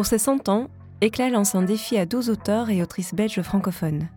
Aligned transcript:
Pour 0.00 0.06
ses 0.06 0.16
100 0.16 0.48
ans, 0.48 0.68
Éclat 1.02 1.28
lance 1.28 1.54
un 1.54 1.60
défi 1.60 1.98
à 1.98 2.06
12 2.06 2.30
auteurs 2.30 2.70
et 2.70 2.82
autrices 2.82 3.12
belges 3.12 3.42
francophones. 3.42 4.08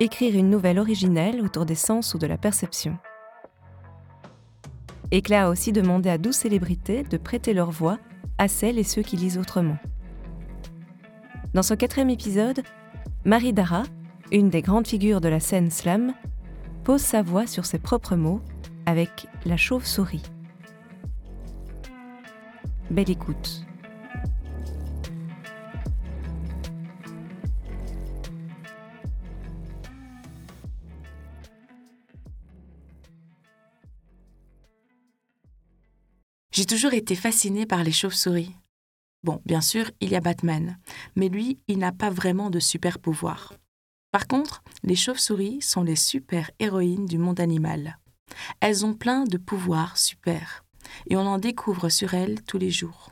Écrire 0.00 0.34
une 0.34 0.48
nouvelle 0.48 0.78
originelle 0.78 1.42
autour 1.42 1.66
des 1.66 1.74
sens 1.74 2.14
ou 2.14 2.18
de 2.18 2.26
la 2.26 2.38
perception. 2.38 2.96
Éclat 5.10 5.44
a 5.44 5.50
aussi 5.50 5.72
demandé 5.72 6.08
à 6.08 6.16
12 6.16 6.34
célébrités 6.34 7.02
de 7.02 7.18
prêter 7.18 7.52
leur 7.52 7.70
voix 7.70 7.98
à 8.38 8.48
celles 8.48 8.78
et 8.78 8.82
ceux 8.82 9.02
qui 9.02 9.18
lisent 9.18 9.36
autrement. 9.36 9.76
Dans 11.52 11.62
ce 11.62 11.74
quatrième 11.74 12.08
épisode, 12.08 12.62
Marie 13.26 13.52
Dara, 13.52 13.82
une 14.32 14.48
des 14.48 14.62
grandes 14.62 14.86
figures 14.86 15.20
de 15.20 15.28
la 15.28 15.40
scène 15.40 15.70
slam, 15.70 16.14
pose 16.82 17.02
sa 17.02 17.20
voix 17.20 17.46
sur 17.46 17.66
ses 17.66 17.78
propres 17.78 18.16
mots 18.16 18.40
avec 18.86 19.26
La 19.44 19.58
chauve-souris. 19.58 20.22
Belle 22.90 23.10
écoute. 23.10 23.66
J'ai 36.54 36.66
toujours 36.66 36.94
été 36.94 37.16
fascinée 37.16 37.66
par 37.66 37.82
les 37.82 37.90
chauves-souris. 37.90 38.54
Bon, 39.24 39.42
bien 39.44 39.60
sûr, 39.60 39.90
il 39.98 40.10
y 40.10 40.14
a 40.14 40.20
Batman, 40.20 40.78
mais 41.16 41.28
lui, 41.28 41.58
il 41.66 41.78
n'a 41.78 41.90
pas 41.90 42.10
vraiment 42.10 42.48
de 42.48 42.60
super 42.60 43.00
pouvoir. 43.00 43.54
Par 44.12 44.28
contre, 44.28 44.62
les 44.84 44.94
chauves-souris 44.94 45.60
sont 45.62 45.82
les 45.82 45.96
super-héroïnes 45.96 47.06
du 47.06 47.18
monde 47.18 47.40
animal. 47.40 47.98
Elles 48.60 48.86
ont 48.86 48.94
plein 48.94 49.24
de 49.24 49.36
pouvoirs 49.36 49.98
super, 49.98 50.64
et 51.08 51.16
on 51.16 51.26
en 51.26 51.38
découvre 51.38 51.88
sur 51.88 52.14
elles 52.14 52.40
tous 52.44 52.58
les 52.58 52.70
jours. 52.70 53.10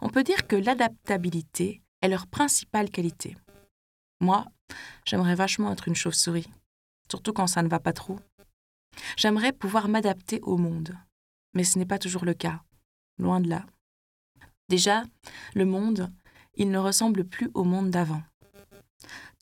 On 0.00 0.08
peut 0.08 0.24
dire 0.24 0.48
que 0.48 0.56
l'adaptabilité 0.56 1.80
est 2.02 2.08
leur 2.08 2.26
principale 2.26 2.90
qualité. 2.90 3.36
Moi, 4.20 4.46
j'aimerais 5.04 5.36
vachement 5.36 5.70
être 5.70 5.86
une 5.86 5.94
chauve-souris, 5.94 6.50
surtout 7.08 7.32
quand 7.32 7.46
ça 7.46 7.62
ne 7.62 7.68
va 7.68 7.78
pas 7.78 7.92
trop. 7.92 8.18
J'aimerais 9.16 9.52
pouvoir 9.52 9.86
m'adapter 9.86 10.40
au 10.42 10.56
monde, 10.56 10.96
mais 11.54 11.64
ce 11.64 11.78
n'est 11.78 11.86
pas 11.86 11.98
toujours 11.98 12.24
le 12.24 12.34
cas, 12.34 12.62
loin 13.18 13.40
de 13.40 13.48
là. 13.48 13.64
Déjà, 14.68 15.04
le 15.54 15.64
monde, 15.64 16.12
il 16.56 16.70
ne 16.70 16.78
ressemble 16.78 17.24
plus 17.24 17.50
au 17.54 17.64
monde 17.64 17.90
d'avant 17.90 18.22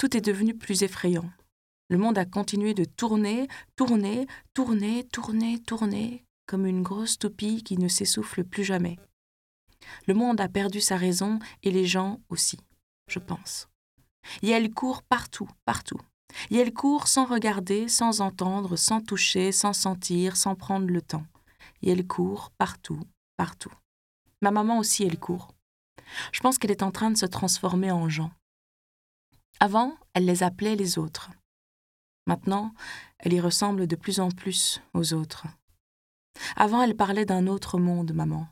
tout 0.03 0.17
est 0.17 0.21
devenu 0.21 0.57
plus 0.57 0.83
effrayant. 0.83 1.31
Le 1.89 1.97
monde 1.97 2.19
a 2.19 2.25
continué 2.25 2.75
de 2.75 2.85
tourner, 2.85 3.47
tourner, 3.77 4.27
tourner, 4.53 5.05
tourner, 5.05 5.61
tourner, 5.61 6.25
comme 6.45 6.67
une 6.67 6.83
grosse 6.83 7.21
toupie 7.21 7.63
qui 7.63 7.79
ne 7.79 7.87
s'essouffle 7.87 8.43
plus 8.43 8.65
jamais. 8.65 8.99
Le 10.09 10.15
monde 10.15 10.41
a 10.41 10.49
perdu 10.49 10.81
sa 10.81 10.97
raison 10.97 11.39
et 11.63 11.71
les 11.71 11.87
gens 11.87 12.19
aussi, 12.31 12.59
je 13.09 13.21
pense. 13.21 13.69
Et 14.43 14.49
elle 14.49 14.75
court 14.75 15.05
partout, 15.05 15.49
partout. 15.67 16.01
Et 16.51 16.57
elle 16.57 16.73
court 16.73 17.07
sans 17.07 17.25
regarder, 17.25 17.87
sans 17.87 18.23
entendre, 18.23 18.75
sans 18.75 19.01
toucher, 19.01 19.53
sans 19.53 19.73
sentir, 19.73 20.37
sans 20.37 20.57
prendre 20.57 20.89
le 20.89 21.01
temps. 21.01 21.27
Et 21.83 21.91
elle 21.91 22.06
court 22.06 22.50
partout, 22.58 23.00
partout. 23.36 23.72
Ma 24.41 24.50
maman 24.50 24.78
aussi, 24.78 25.05
elle 25.05 25.19
court. 25.19 25.55
Je 26.33 26.41
pense 26.41 26.58
qu'elle 26.58 26.70
est 26.70 26.83
en 26.83 26.91
train 26.91 27.11
de 27.11 27.16
se 27.16 27.27
transformer 27.27 27.91
en 27.91 28.08
Jean. 28.08 28.30
Avant, 29.61 29.97
elle 30.14 30.25
les 30.25 30.42
appelait 30.42 30.77
les 30.77 30.98
autres. 30.98 31.30
Maintenant, 32.27 32.75
elle 33.19 33.33
y 33.33 33.41
ressemble 33.41 33.86
de 33.86 33.97
plus 33.97 34.20
en 34.20 34.30
plus 34.30 34.80
aux 34.94 35.12
autres. 35.12 35.47
Avant, 36.56 36.83
elle 36.83 36.97
parlait 36.97 37.25
d'un 37.25 37.47
autre 37.47 37.78
monde, 37.78 38.12
maman. 38.12 38.48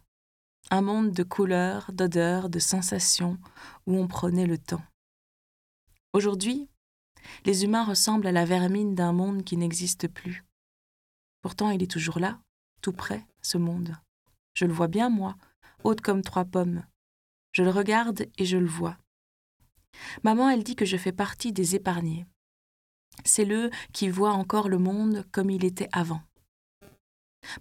Un 0.70 0.82
monde 0.82 1.12
de 1.12 1.22
couleurs, 1.22 1.90
d'odeurs, 1.92 2.50
de 2.50 2.58
sensations, 2.58 3.38
où 3.86 3.96
on 3.96 4.06
prenait 4.06 4.46
le 4.46 4.58
temps. 4.58 4.82
Aujourd'hui, 6.12 6.68
les 7.44 7.64
humains 7.64 7.84
ressemblent 7.84 8.26
à 8.26 8.32
la 8.32 8.44
vermine 8.44 8.94
d'un 8.94 9.12
monde 9.12 9.44
qui 9.44 9.56
n'existe 9.56 10.08
plus. 10.08 10.44
Pourtant, 11.42 11.70
il 11.70 11.82
est 11.82 11.90
toujours 11.90 12.18
là, 12.18 12.40
tout 12.80 12.92
près, 12.92 13.24
ce 13.42 13.58
monde. 13.58 13.96
Je 14.54 14.64
le 14.64 14.72
vois 14.72 14.88
bien, 14.88 15.08
moi, 15.08 15.36
haute 15.84 16.00
comme 16.00 16.22
trois 16.22 16.44
pommes. 16.44 16.84
Je 17.52 17.62
le 17.62 17.70
regarde 17.70 18.26
et 18.38 18.44
je 18.44 18.56
le 18.56 18.66
vois. 18.66 18.96
Maman, 20.22 20.50
elle 20.50 20.64
dit 20.64 20.76
que 20.76 20.84
je 20.84 20.96
fais 20.96 21.12
partie 21.12 21.52
des 21.52 21.74
épargnés. 21.74 22.26
C'est 23.24 23.44
le 23.44 23.70
qui 23.92 24.08
voit 24.08 24.32
encore 24.32 24.68
le 24.68 24.78
monde 24.78 25.26
comme 25.32 25.50
il 25.50 25.64
était 25.64 25.88
avant. 25.92 26.22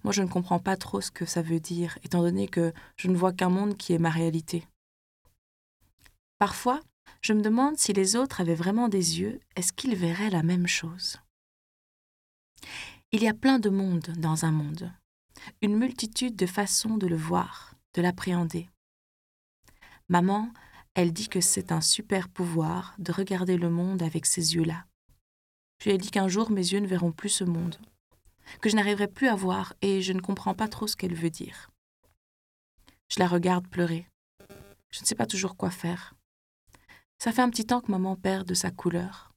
Moi, 0.04 0.12
je 0.12 0.22
ne 0.22 0.28
comprends 0.28 0.58
pas 0.58 0.76
trop 0.76 1.00
ce 1.00 1.10
que 1.10 1.24
ça 1.24 1.42
veut 1.42 1.60
dire, 1.60 1.98
étant 2.02 2.22
donné 2.22 2.48
que 2.48 2.72
je 2.96 3.08
ne 3.08 3.16
vois 3.16 3.32
qu'un 3.32 3.48
monde 3.48 3.76
qui 3.76 3.92
est 3.92 3.98
ma 3.98 4.10
réalité. 4.10 4.66
Parfois, 6.38 6.80
je 7.22 7.32
me 7.32 7.42
demande 7.42 7.76
si 7.78 7.92
les 7.92 8.16
autres 8.16 8.40
avaient 8.40 8.54
vraiment 8.54 8.88
des 8.88 9.20
yeux, 9.20 9.40
est-ce 9.56 9.72
qu'ils 9.72 9.96
verraient 9.96 10.30
la 10.30 10.42
même 10.42 10.66
chose? 10.66 11.18
Il 13.12 13.22
y 13.22 13.28
a 13.28 13.34
plein 13.34 13.58
de 13.58 13.70
mondes 13.70 14.12
dans 14.18 14.44
un 14.44 14.52
monde, 14.52 14.92
une 15.62 15.76
multitude 15.76 16.36
de 16.36 16.46
façons 16.46 16.96
de 16.96 17.06
le 17.06 17.16
voir, 17.16 17.74
de 17.94 18.02
l'appréhender. 18.02 18.68
Maman, 20.08 20.52
elle 20.94 21.12
dit 21.12 21.28
que 21.28 21.40
c'est 21.40 21.72
un 21.72 21.80
super 21.80 22.28
pouvoir 22.28 22.94
de 22.98 23.12
regarder 23.12 23.56
le 23.56 23.70
monde 23.70 24.02
avec 24.02 24.26
ces 24.26 24.54
yeux-là. 24.54 24.86
Puis 25.78 25.90
elle 25.90 25.98
dit 25.98 26.10
qu'un 26.10 26.28
jour 26.28 26.50
mes 26.50 26.72
yeux 26.72 26.80
ne 26.80 26.86
verront 26.86 27.12
plus 27.12 27.28
ce 27.28 27.44
monde, 27.44 27.78
que 28.60 28.68
je 28.68 28.76
n'arriverai 28.76 29.08
plus 29.08 29.28
à 29.28 29.34
voir 29.34 29.74
et 29.82 30.02
je 30.02 30.12
ne 30.12 30.20
comprends 30.20 30.54
pas 30.54 30.68
trop 30.68 30.86
ce 30.86 30.96
qu'elle 30.96 31.14
veut 31.14 31.30
dire. 31.30 31.70
Je 33.08 33.18
la 33.18 33.26
regarde 33.26 33.66
pleurer. 33.68 34.06
Je 34.90 35.00
ne 35.00 35.06
sais 35.06 35.14
pas 35.14 35.26
toujours 35.26 35.56
quoi 35.56 35.70
faire. 35.70 36.14
Ça 37.18 37.32
fait 37.32 37.42
un 37.42 37.50
petit 37.50 37.66
temps 37.66 37.80
que 37.80 37.90
maman 37.90 38.16
perd 38.16 38.46
de 38.46 38.54
sa 38.54 38.70
couleur. 38.70 39.32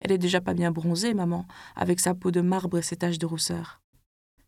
Elle 0.00 0.12
est 0.12 0.18
déjà 0.18 0.40
pas 0.40 0.54
bien 0.54 0.72
bronzée, 0.72 1.14
maman, 1.14 1.46
avec 1.76 2.00
sa 2.00 2.14
peau 2.14 2.30
de 2.30 2.40
marbre 2.40 2.78
et 2.78 2.82
ses 2.82 2.96
taches 2.96 3.18
de 3.18 3.26
rousseur. 3.26 3.81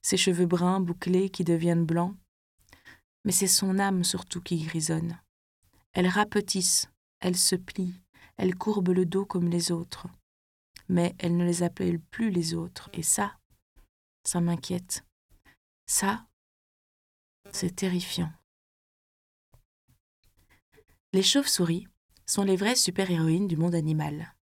Ses 0.04 0.18
cheveux 0.18 0.44
bruns 0.44 0.80
bouclés 0.80 1.30
qui 1.30 1.44
deviennent 1.44 1.86
blancs. 1.86 2.14
Mais 3.24 3.32
c'est 3.32 3.46
son 3.46 3.78
âme 3.78 4.04
surtout 4.04 4.42
qui 4.42 4.62
grisonne. 4.62 5.18
Elle 5.94 6.08
rapetisse, 6.08 6.90
elle 7.20 7.38
se 7.38 7.56
plie, 7.56 7.94
elle 8.36 8.54
courbe 8.54 8.90
le 8.90 9.06
dos 9.06 9.24
comme 9.24 9.48
les 9.48 9.72
autres. 9.72 10.06
Mais 10.88 11.14
elle 11.18 11.38
ne 11.38 11.44
les 11.46 11.62
appelle 11.62 11.98
plus 11.98 12.30
les 12.30 12.52
autres, 12.52 12.90
et 12.92 13.02
ça, 13.02 13.38
ça 14.24 14.42
m'inquiète. 14.42 15.06
Ça, 15.86 16.26
c'est 17.50 17.74
terrifiant. 17.74 18.30
Les 21.14 21.22
chauves-souris 21.22 21.86
sont 22.26 22.42
les 22.42 22.56
vraies 22.56 22.76
super-héroïnes 22.76 23.48
du 23.48 23.56
monde 23.56 23.74
animal. 23.74 24.34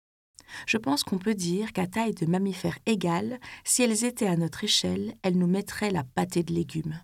Je 0.66 0.76
pense 0.76 1.04
qu'on 1.04 1.18
peut 1.18 1.34
dire 1.34 1.72
qu'à 1.72 1.86
taille 1.86 2.14
de 2.14 2.26
mammifères 2.26 2.78
égale, 2.86 3.38
si 3.64 3.82
elles 3.82 4.04
étaient 4.04 4.26
à 4.26 4.36
notre 4.36 4.64
échelle, 4.64 5.14
elles 5.22 5.38
nous 5.38 5.46
mettraient 5.46 5.90
la 5.90 6.04
pâtée 6.04 6.42
de 6.42 6.52
légumes 6.52 7.00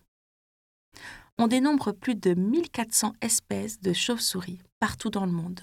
on 1.38 1.48
dénombre 1.48 1.92
plus 1.92 2.14
de 2.14 2.34
1400 2.34 3.12
espèces 3.20 3.80
de 3.80 3.92
chauves-souris 3.92 4.60
partout 4.80 5.10
dans 5.10 5.26
le 5.26 5.32
monde. 5.32 5.60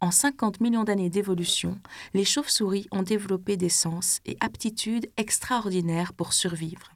En 0.00 0.10
50 0.10 0.60
millions 0.60 0.84
d'années 0.84 1.10
d'évolution, 1.10 1.78
les 2.14 2.24
chauves-souris 2.24 2.88
ont 2.90 3.02
développé 3.02 3.56
des 3.56 3.68
sens 3.68 4.20
et 4.26 4.36
aptitudes 4.40 5.10
extraordinaires 5.16 6.12
pour 6.12 6.32
survivre. 6.32 6.92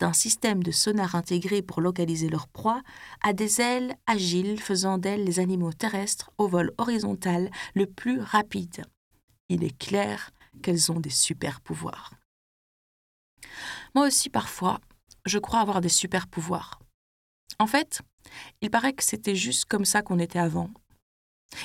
D'un 0.00 0.12
système 0.12 0.62
de 0.62 0.70
sonar 0.70 1.14
intégré 1.14 1.62
pour 1.62 1.80
localiser 1.80 2.28
leur 2.28 2.48
proie 2.48 2.82
à 3.22 3.32
des 3.32 3.60
ailes 3.60 3.96
agiles 4.06 4.60
faisant 4.60 4.98
d'elles 4.98 5.24
les 5.24 5.40
animaux 5.40 5.72
terrestres 5.72 6.30
au 6.38 6.48
vol 6.48 6.72
horizontal 6.78 7.50
le 7.74 7.86
plus 7.86 8.20
rapide. 8.20 8.84
Il 9.48 9.64
est 9.64 9.76
clair 9.76 10.30
qu'elles 10.62 10.92
ont 10.92 11.00
des 11.00 11.10
super 11.10 11.60
pouvoirs. 11.60 12.12
Moi 13.94 14.06
aussi, 14.06 14.28
parfois, 14.28 14.80
je 15.24 15.38
crois 15.38 15.60
avoir 15.60 15.80
des 15.80 15.88
super 15.88 16.26
pouvoirs. 16.26 16.80
En 17.58 17.66
fait, 17.66 18.02
il 18.60 18.70
paraît 18.70 18.92
que 18.92 19.04
c'était 19.04 19.34
juste 19.34 19.64
comme 19.64 19.84
ça 19.84 20.02
qu'on 20.02 20.18
était 20.18 20.38
avant. 20.38 20.70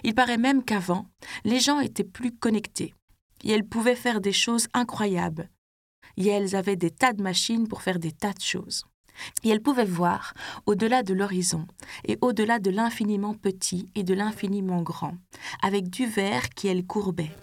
Il 0.04 0.16
paraît 0.16 0.38
même 0.38 0.64
qu'avant, 0.64 1.08
les 1.44 1.60
gens 1.60 1.80
étaient 1.80 2.04
plus 2.04 2.32
connectés, 2.32 2.94
et 3.44 3.52
elles 3.52 3.68
pouvaient 3.68 3.96
faire 3.96 4.22
des 4.22 4.32
choses 4.32 4.68
incroyables, 4.74 5.50
et 6.18 6.28
elles 6.28 6.56
avaient 6.56 6.78
des 6.78 6.92
tas 6.92 7.14
de 7.14 7.22
machines 7.22 7.68
pour 7.68 7.82
faire 7.82 8.00
des 8.00 8.12
tas 8.12 8.34
de 8.34 8.42
choses. 8.42 8.86
Et 9.44 9.50
elles 9.50 9.62
pouvaient 9.62 9.86
voir 9.86 10.34
au-delà 10.66 11.04
de 11.04 11.14
l'horizon 11.14 11.68
et 12.04 12.18
au-delà 12.22 12.58
de 12.58 12.72
l'infiniment 12.72 13.36
petit 13.36 13.88
et 13.94 14.04
de 14.04 14.16
l'infiniment 14.16 14.82
grand, 14.82 15.16
avec 15.62 15.90
du 15.90 16.08
verre 16.08 16.50
qui 16.50 16.68
elles 16.68 16.86
courbaient. 16.86 17.36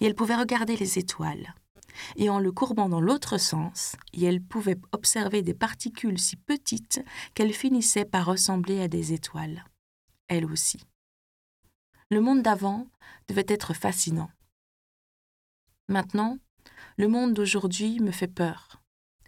Et 0.00 0.06
elles 0.06 0.14
pouvaient 0.14 0.36
regarder 0.36 0.76
les 0.76 0.98
étoiles 0.98 1.54
et 2.16 2.30
en 2.30 2.38
le 2.38 2.52
courbant 2.52 2.88
dans 2.88 3.00
l'autre 3.00 3.38
sens, 3.38 3.96
elle 4.20 4.42
pouvait 4.42 4.78
observer 4.92 5.42
des 5.42 5.54
particules 5.54 6.18
si 6.18 6.36
petites 6.36 7.04
qu'elles 7.34 7.52
finissaient 7.52 8.04
par 8.04 8.26
ressembler 8.26 8.80
à 8.80 8.88
des 8.88 9.12
étoiles. 9.12 9.64
Elle 10.28 10.46
aussi. 10.46 10.80
Le 12.10 12.20
monde 12.20 12.42
d'avant 12.42 12.86
devait 13.28 13.46
être 13.48 13.74
fascinant. 13.74 14.30
Maintenant, 15.88 16.38
le 16.96 17.08
monde 17.08 17.34
d'aujourd'hui 17.34 18.00
me 18.00 18.10
fait 18.10 18.28
peur. 18.28 18.80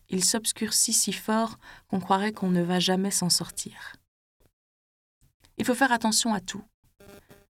Il 0.08 0.25
s'obscurcit 0.25 0.93
si 0.93 1.12
fort 1.12 1.58
qu'on 1.88 2.00
croirait 2.00 2.32
qu'on 2.32 2.50
ne 2.50 2.62
va 2.62 2.81
jamais 2.81 3.11
s'en 3.11 3.31
sortir. 3.31 3.96
Il 5.58 5.64
faut 5.64 5.75
faire 5.75 5.93
attention 5.93 6.32
à 6.32 6.40
tout. 6.40 6.64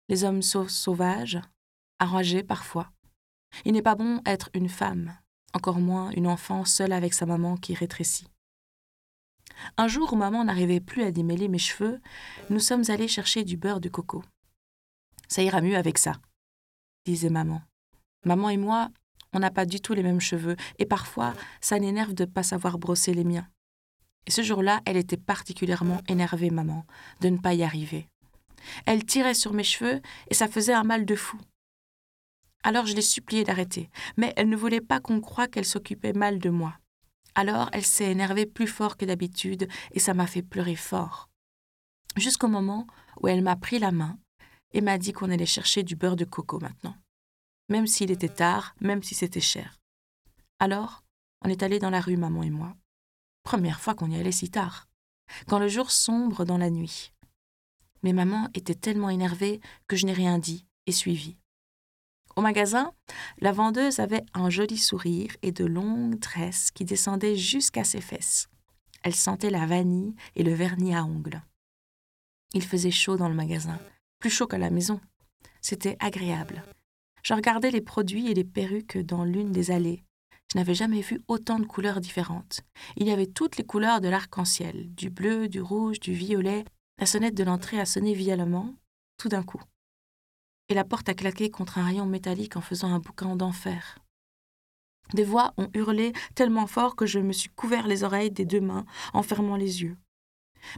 Les 0.09 0.25
hommes 0.25 0.43
sauvages, 0.43 1.39
enragés 2.01 2.43
parfois. 2.43 2.91
Il 3.65 3.73
n'est 3.73 3.83
pas 3.83 3.95
bon 3.95 4.21
être 4.27 4.51
une 4.55 4.69
femme, 4.69 5.17
encore 5.55 5.81
moins 5.81 6.11
une 6.11 6.27
enfant 6.27 6.65
seule 6.65 6.93
avec 6.93 7.15
sa 7.15 7.27
maman 7.27 7.57
qui 7.57 7.75
rétrécit. 7.75 8.29
Un 9.77 9.89
jour 9.89 10.13
où 10.13 10.17
maman 10.17 10.45
n'arrivait 10.45 10.81
plus 10.81 11.03
à 11.03 11.11
démêler 11.11 11.49
mes 11.49 11.59
cheveux, 11.59 12.01
nous 12.51 12.61
sommes 12.61 12.85
allés 12.89 13.09
chercher 13.09 13.45
du 13.45 13.57
beurre 13.57 13.81
de 13.81 13.89
coco. 13.89 14.23
Ça 15.29 15.43
ira 15.43 15.61
mieux 15.61 15.77
avec 15.77 15.99
ça, 15.99 16.13
disait 17.05 17.31
maman. 17.31 17.63
Maman 18.25 18.51
et 18.51 18.57
moi, 18.57 18.91
on 19.33 19.41
n'a 19.41 19.51
pas 19.51 19.67
du 19.67 19.81
tout 19.81 19.95
les 19.95 20.03
mêmes 20.03 20.21
cheveux, 20.21 20.57
et 20.79 20.87
parfois, 20.87 21.35
ça 21.61 21.79
l'énerve 21.79 22.15
de 22.15 22.25
ne 22.25 22.31
pas 22.31 22.43
savoir 22.43 22.79
brosser 22.79 23.15
les 23.15 23.25
miens. 23.25 23.49
Et 24.27 24.31
ce 24.31 24.43
jour-là, 24.43 24.81
elle 24.85 24.97
était 24.97 25.17
particulièrement 25.17 26.01
énervée, 26.09 26.51
maman, 26.51 26.85
de 27.21 27.29
ne 27.29 27.39
pas 27.39 27.55
y 27.55 27.63
arriver. 27.63 28.09
Elle 28.87 29.05
tirait 29.05 29.35
sur 29.35 29.53
mes 29.53 29.65
cheveux, 29.65 30.01
et 30.31 30.35
ça 30.35 30.49
faisait 30.49 30.75
un 30.75 30.85
mal 30.85 31.05
de 31.05 31.15
fou. 31.15 31.39
Alors 32.63 32.87
je 32.87 32.95
l'ai 32.95 33.03
suppliée 33.03 33.45
d'arrêter, 33.45 33.91
mais 34.17 34.33
elle 34.37 34.49
ne 34.49 34.57
voulait 34.57 34.81
pas 34.81 35.01
qu'on 35.01 35.21
croie 35.21 35.49
qu'elle 35.49 35.65
s'occupait 35.65 36.13
mal 36.13 36.39
de 36.39 36.51
moi. 36.51 36.75
Alors 37.35 37.71
elle 37.73 37.85
s'est 37.85 38.11
énervée 38.11 38.47
plus 38.47 38.67
fort 38.67 38.97
que 38.97 39.05
d'habitude, 39.05 39.69
et 39.93 40.01
ça 40.01 40.15
m'a 40.15 40.27
fait 40.27 40.43
pleurer 40.43 40.77
fort. 40.77 41.29
Jusqu'au 42.17 42.49
moment 42.49 42.87
où 43.21 43.29
elle 43.29 43.43
m'a 43.43 43.57
pris 43.57 43.79
la 43.79 43.93
main 43.93 44.19
et 44.73 44.81
m'a 44.81 44.99
dit 44.99 45.13
qu'on 45.13 45.31
allait 45.31 45.47
chercher 45.47 45.83
du 45.83 45.97
beurre 45.97 46.17
de 46.17 46.25
coco 46.25 46.59
maintenant 46.59 46.97
même 47.69 47.87
s'il 47.87 48.11
était 48.11 48.29
tard, 48.29 48.75
même 48.81 49.03
si 49.03 49.15
c'était 49.15 49.41
cher. 49.41 49.79
Alors, 50.59 51.05
on 51.45 51.49
est 51.49 51.63
allé 51.63 51.79
dans 51.79 51.91
la 51.91 52.01
rue, 52.01 52.17
maman 52.17 52.43
et 52.43 52.51
moi. 52.51 52.75
Première 53.43 53.81
fois 53.81 53.95
qu'on 53.95 54.11
y 54.11 54.19
allait 54.19 54.33
si 54.33 54.51
tard, 54.51 54.89
quand 55.47 55.59
le 55.59 55.69
jour 55.69 55.91
sombre 55.91 56.45
dans 56.45 56.59
la 56.59 56.71
nuit. 56.71 57.13
Mais 58.03 58.13
maman 58.13 58.49
était 58.55 58.75
tellement 58.75 59.11
énervée 59.11 59.61
que 59.87 59.97
je 59.97 60.07
n'ai 60.07 60.13
rien 60.13 60.39
dit 60.39 60.67
et 60.87 60.93
suivi. 60.93 61.37
Au 62.39 62.41
magasin, 62.41 62.93
la 63.41 63.51
vendeuse 63.51 63.99
avait 63.99 64.25
un 64.33 64.49
joli 64.49 64.79
sourire 64.79 65.37
et 65.43 65.51
de 65.51 65.65
longues 65.65 66.21
tresses 66.21 66.71
qui 66.71 66.85
descendaient 66.85 67.35
jusqu'à 67.35 67.83
ses 67.83 68.01
fesses. 68.01 68.49
Elle 69.03 69.17
sentait 69.17 69.51
la 69.51 69.67
vanille 69.67 70.15
et 70.37 70.45
le 70.45 70.55
vernis 70.55 70.95
à 70.95 71.05
ongles. 71.05 71.43
Il 72.55 72.63
faisait 72.63 72.93
chaud 72.93 73.17
dans 73.17 73.29
le 73.29 73.35
magasin, 73.35 73.81
plus 74.21 74.31
chaud 74.31 74.47
qu'à 74.47 74.57
la 74.57 74.71
maison. 74.71 75.01
C'était 75.63 75.97
agréable. 75.99 76.63
Je 77.25 77.35
regardais 77.35 77.73
les 77.73 77.81
produits 77.81 78.31
et 78.31 78.35
les 78.35 78.45
perruques 78.45 78.99
dans 78.99 79.25
l'une 79.25 79.51
des 79.51 79.73
allées. 79.73 80.05
Je 80.53 80.59
n'avais 80.59 80.75
jamais 80.75 81.01
vu 81.01 81.21
autant 81.27 81.59
de 81.59 81.67
couleurs 81.67 82.01
différentes. 82.01 82.61
Il 82.95 83.09
y 83.09 83.11
avait 83.11 83.27
toutes 83.27 83.57
les 83.57 83.65
couleurs 83.65 84.01
de 84.01 84.09
l'arc-en-ciel, 84.09 84.95
du 84.95 85.11
bleu, 85.11 85.49
du 85.49 85.61
rouge, 85.61 85.99
du 85.99 86.13
violet. 86.13 86.65
La 87.01 87.07
sonnette 87.07 87.35
de 87.35 87.43
l'entrée 87.43 87.81
a 87.81 87.85
sonné 87.85 88.15
violemment, 88.15 88.77
tout 89.17 89.29
d'un 89.29 89.43
coup. 89.43 89.61
Et 90.69 90.75
la 90.75 90.85
porte 90.85 91.09
a 91.09 91.15
claqué 91.15 91.51
contre 91.51 91.79
un 91.79 91.85
rayon 91.85 92.07
métallique 92.07 92.57
en 92.57 92.61
faisant 92.61 92.93
un 92.93 92.99
boucan 92.99 93.37
d'enfer. 93.37 93.99
Des 95.15 95.25
voix 95.25 95.55
ont 95.57 95.71
hurlé 95.75 96.13
tellement 96.35 96.67
fort 96.67 96.95
que 96.95 97.07
je 97.07 97.19
me 97.19 97.33
suis 97.33 97.49
couvert 97.49 97.87
les 97.87 98.05
oreilles 98.05 98.31
des 98.31 98.45
deux 98.45 98.61
mains 98.61 98.85
en 99.15 99.23
fermant 99.23 99.57
les 99.57 99.83
yeux. 99.83 99.97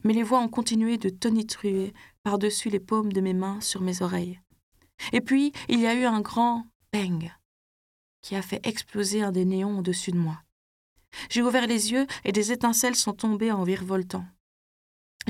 Mais 0.05 0.13
les 0.13 0.23
voix 0.23 0.41
ont 0.41 0.49
continué 0.49 0.99
de 0.99 1.09
tonitruer 1.09 1.93
par-dessus 2.23 2.71
les 2.71 2.81
paumes 2.81 3.13
de 3.13 3.21
mes 3.21 3.35
mains 3.35 3.61
sur 3.61 3.81
mes 3.81 4.03
oreilles. 4.03 4.41
Et 5.13 5.21
puis, 5.21 5.53
il 5.69 5.81
y 5.81 5.87
a 5.87 5.95
eu 5.95 6.05
un 6.05 6.21
grand 6.21 6.67
bang 6.93 7.33
qui 8.23 8.37
a 8.37 8.43
fait 8.43 8.65
exploser 8.67 9.23
un 9.23 9.33
des 9.33 9.45
néons 9.45 9.79
au-dessus 9.79 10.13
de 10.13 10.19
moi. 10.19 10.43
J'ai 11.29 11.43
ouvert 11.43 11.67
les 11.67 11.93
yeux 11.93 12.07
et 12.25 12.33
des 12.33 12.53
étincelles 12.53 12.95
sont 12.95 13.15
tombées 13.15 13.51
en 13.51 13.65
virevoltant. 13.65 14.25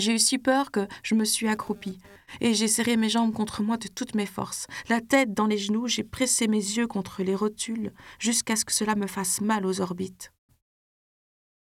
J'ai 0.00 0.14
eu 0.14 0.19
si 0.19 0.38
peur 0.38 0.70
que 0.70 0.88
je 1.02 1.14
me 1.14 1.25
suis 1.25 1.47
accroupie 1.47 1.99
et 2.41 2.55
j'ai 2.55 2.69
serré 2.69 2.97
mes 2.97 3.11
jambes 3.11 3.35
contre 3.35 3.62
moi 3.62 3.76
de 3.76 3.88
toutes 3.88 4.14
mes 4.14 4.26
forces. 4.26 4.67
La 4.88 5.00
tête 5.00 5.35
dans 5.35 5.47
les 5.47 5.58
genoux, 5.58 5.88
j'ai 5.88 6.05
pressé 6.05 6.49
mes 6.49 6.56
yeux 6.56 6.87
contre 6.87 7.23
les 7.23 7.35
rotules 7.35 7.93
jusqu'à 8.19 8.56
ce 8.56 8.64
que 8.64 8.73
cela 8.73 8.94
me 8.94 9.06
fasse 9.06 9.43
mal 9.43 9.67
aux 9.67 9.82
orbites. 9.82 10.32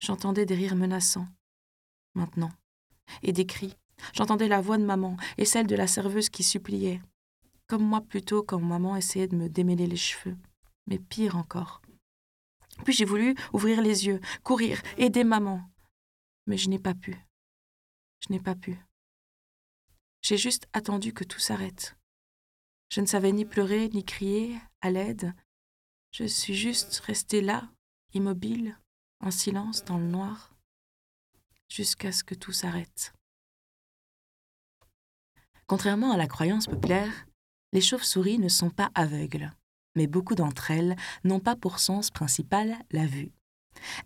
J'entendais 0.02 0.46
des 0.46 0.56
rires 0.56 0.76
menaçants, 0.76 1.28
maintenant, 2.14 2.52
et 3.24 3.32
des 3.32 3.46
cris. 3.46 3.76
J'entendais 4.14 4.50
la 4.50 4.60
voix 4.60 4.78
de 4.78 4.84
maman 4.84 5.16
et 5.38 5.46
celle 5.46 5.68
de 5.68 5.76
la 5.76 5.88
serveuse 5.88 6.30
qui 6.30 6.44
suppliait 6.44 7.02
comme 7.68 7.84
moi 7.84 8.02
plutôt 8.02 8.44
quand 8.44 8.60
maman 8.60 8.96
essayait 8.96 9.28
de 9.28 9.36
me 9.36 9.50
démêler 9.50 9.88
les 9.88 9.96
cheveux, 9.96 10.38
mais 10.88 11.00
pire 11.00 11.36
encore. 11.36 11.82
Puis 12.84 12.94
j'ai 12.94 13.06
voulu 13.06 13.34
ouvrir 13.54 13.82
les 13.82 14.06
yeux, 14.06 14.20
courir, 14.44 14.82
aider 14.98 15.24
maman. 15.24 15.62
Mais 16.48 16.58
je 16.58 16.70
n'ai 16.70 16.78
pas 16.78 16.94
pu. 16.94 17.25
Je 18.28 18.34
n'ai 18.34 18.40
pas 18.40 18.56
pu. 18.56 18.80
J'ai 20.22 20.38
juste 20.38 20.68
attendu 20.74 21.14
que 21.14 21.24
tout 21.24 21.40
s'arrête. 21.40 21.96
Je 22.90 23.02
ne 23.02 23.06
savais 23.06 23.32
ni 23.32 23.46
pleurer, 23.46 23.90
ni 23.90 24.04
crier, 24.04 24.58
à 24.82 24.90
l'aide. 24.90 25.34
Je 26.12 26.24
suis 26.24 26.56
juste 26.56 26.98
restée 27.00 27.42
là, 27.42 27.70
immobile, 28.14 28.80
en 29.20 29.30
silence, 29.30 29.84
dans 29.86 29.98
le 29.98 30.08
noir, 30.08 30.56
jusqu'à 31.70 32.12
ce 32.12 32.24
que 32.24 32.36
tout 32.36 32.54
s'arrête. 32.54 33.14
Contrairement 35.68 36.12
à 36.12 36.18
la 36.18 36.28
croyance 36.28 36.68
populaire, 36.68 37.28
les 37.74 37.82
chauves-souris 37.82 38.40
ne 38.40 38.50
sont 38.50 38.70
pas 38.70 38.92
aveugles, 38.96 39.52
mais 39.96 40.08
beaucoup 40.08 40.36
d'entre 40.36 40.72
elles 40.72 40.96
n'ont 41.24 41.40
pas 41.40 41.56
pour 41.56 41.80
sens 41.80 42.10
principal 42.10 42.78
la 42.92 43.06
vue. 43.06 43.32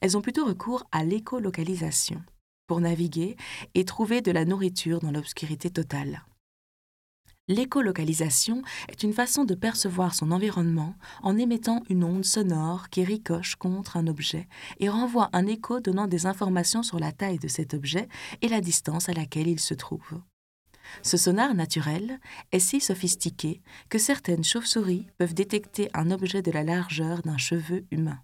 Elles 0.01 0.17
ont 0.17 0.21
plutôt 0.21 0.45
recours 0.45 0.83
à 0.91 1.03
l'écolocalisation 1.03 2.23
pour 2.69 2.79
naviguer 2.81 3.35
et 3.73 3.83
trouver 3.83 4.21
de 4.21 4.31
la 4.31 4.45
nourriture 4.45 4.99
dans 4.99 5.09
l'obscurité 5.09 5.71
totale. 5.71 6.23
L'écolocalisation 7.47 8.61
est 8.89 9.01
une 9.01 9.11
façon 9.11 9.43
de 9.43 9.55
percevoir 9.55 10.13
son 10.13 10.29
environnement 10.29 10.93
en 11.23 11.35
émettant 11.35 11.81
une 11.89 12.03
onde 12.03 12.23
sonore 12.23 12.89
qui 12.89 13.03
ricoche 13.03 13.55
contre 13.55 13.97
un 13.97 14.05
objet 14.05 14.47
et 14.79 14.87
renvoie 14.87 15.31
un 15.33 15.47
écho 15.47 15.79
donnant 15.79 16.05
des 16.05 16.27
informations 16.27 16.83
sur 16.83 16.99
la 16.99 17.11
taille 17.11 17.39
de 17.39 17.47
cet 17.47 17.73
objet 17.73 18.07
et 18.43 18.47
la 18.47 18.61
distance 18.61 19.09
à 19.09 19.13
laquelle 19.13 19.47
il 19.47 19.59
se 19.59 19.73
trouve. 19.73 20.21
Ce 21.01 21.17
sonar 21.17 21.55
naturel 21.55 22.19
est 22.51 22.59
si 22.59 22.79
sophistiqué 22.79 23.63
que 23.89 23.97
certaines 23.97 24.43
chauves-souris 24.43 25.07
peuvent 25.17 25.33
détecter 25.33 25.89
un 25.95 26.11
objet 26.11 26.43
de 26.43 26.51
la 26.51 26.63
largeur 26.63 27.23
d'un 27.23 27.39
cheveu 27.39 27.83
humain. 27.89 28.19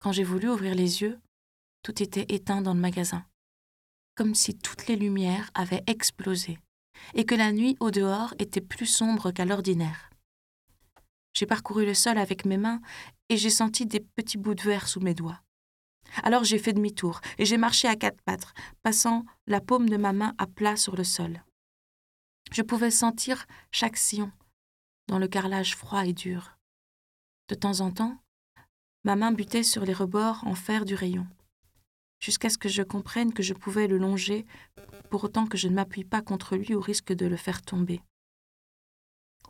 Quand 0.00 0.12
j'ai 0.12 0.24
voulu 0.24 0.50
ouvrir 0.50 0.74
les 0.74 1.00
yeux, 1.00 1.18
tout 1.84 2.02
était 2.02 2.26
éteint 2.34 2.62
dans 2.62 2.74
le 2.74 2.80
magasin, 2.80 3.24
comme 4.16 4.34
si 4.34 4.56
toutes 4.56 4.88
les 4.88 4.96
lumières 4.96 5.50
avaient 5.54 5.84
explosé 5.86 6.58
et 7.14 7.26
que 7.26 7.34
la 7.34 7.52
nuit 7.52 7.76
au 7.78 7.90
dehors 7.90 8.34
était 8.38 8.62
plus 8.62 8.86
sombre 8.86 9.30
qu'à 9.30 9.44
l'ordinaire. 9.44 10.10
J'ai 11.34 11.46
parcouru 11.46 11.84
le 11.84 11.94
sol 11.94 12.16
avec 12.16 12.46
mes 12.46 12.56
mains 12.56 12.80
et 13.28 13.36
j'ai 13.36 13.50
senti 13.50 13.84
des 13.84 14.00
petits 14.00 14.38
bouts 14.38 14.54
de 14.54 14.62
verre 14.62 14.88
sous 14.88 15.00
mes 15.00 15.14
doigts. 15.14 15.42
Alors 16.22 16.44
j'ai 16.44 16.58
fait 16.58 16.72
demi-tour 16.72 17.20
et 17.38 17.44
j'ai 17.44 17.58
marché 17.58 17.86
à 17.86 17.96
quatre 17.96 18.22
pattes, 18.22 18.54
passant 18.82 19.24
la 19.46 19.60
paume 19.60 19.88
de 19.88 19.96
ma 19.96 20.12
main 20.12 20.34
à 20.38 20.46
plat 20.46 20.76
sur 20.76 20.96
le 20.96 21.04
sol. 21.04 21.42
Je 22.52 22.62
pouvais 22.62 22.90
sentir 22.90 23.46
chaque 23.72 23.96
sillon 23.96 24.30
dans 25.08 25.18
le 25.18 25.28
carrelage 25.28 25.76
froid 25.76 26.06
et 26.06 26.12
dur. 26.12 26.56
De 27.48 27.54
temps 27.54 27.80
en 27.80 27.90
temps, 27.90 28.16
ma 29.02 29.16
main 29.16 29.32
butait 29.32 29.64
sur 29.64 29.84
les 29.84 29.92
rebords 29.92 30.46
en 30.46 30.54
fer 30.54 30.84
du 30.84 30.94
rayon, 30.94 31.26
jusqu'à 32.24 32.50
ce 32.50 32.58
que 32.58 32.68
je 32.68 32.82
comprenne 32.82 33.32
que 33.32 33.42
je 33.42 33.54
pouvais 33.54 33.86
le 33.86 33.98
longer 33.98 34.46
pour 35.10 35.24
autant 35.24 35.46
que 35.46 35.58
je 35.58 35.68
ne 35.68 35.74
m'appuie 35.74 36.04
pas 36.04 36.22
contre 36.22 36.56
lui 36.56 36.74
au 36.74 36.80
risque 36.80 37.12
de 37.12 37.26
le 37.26 37.36
faire 37.36 37.62
tomber. 37.62 38.00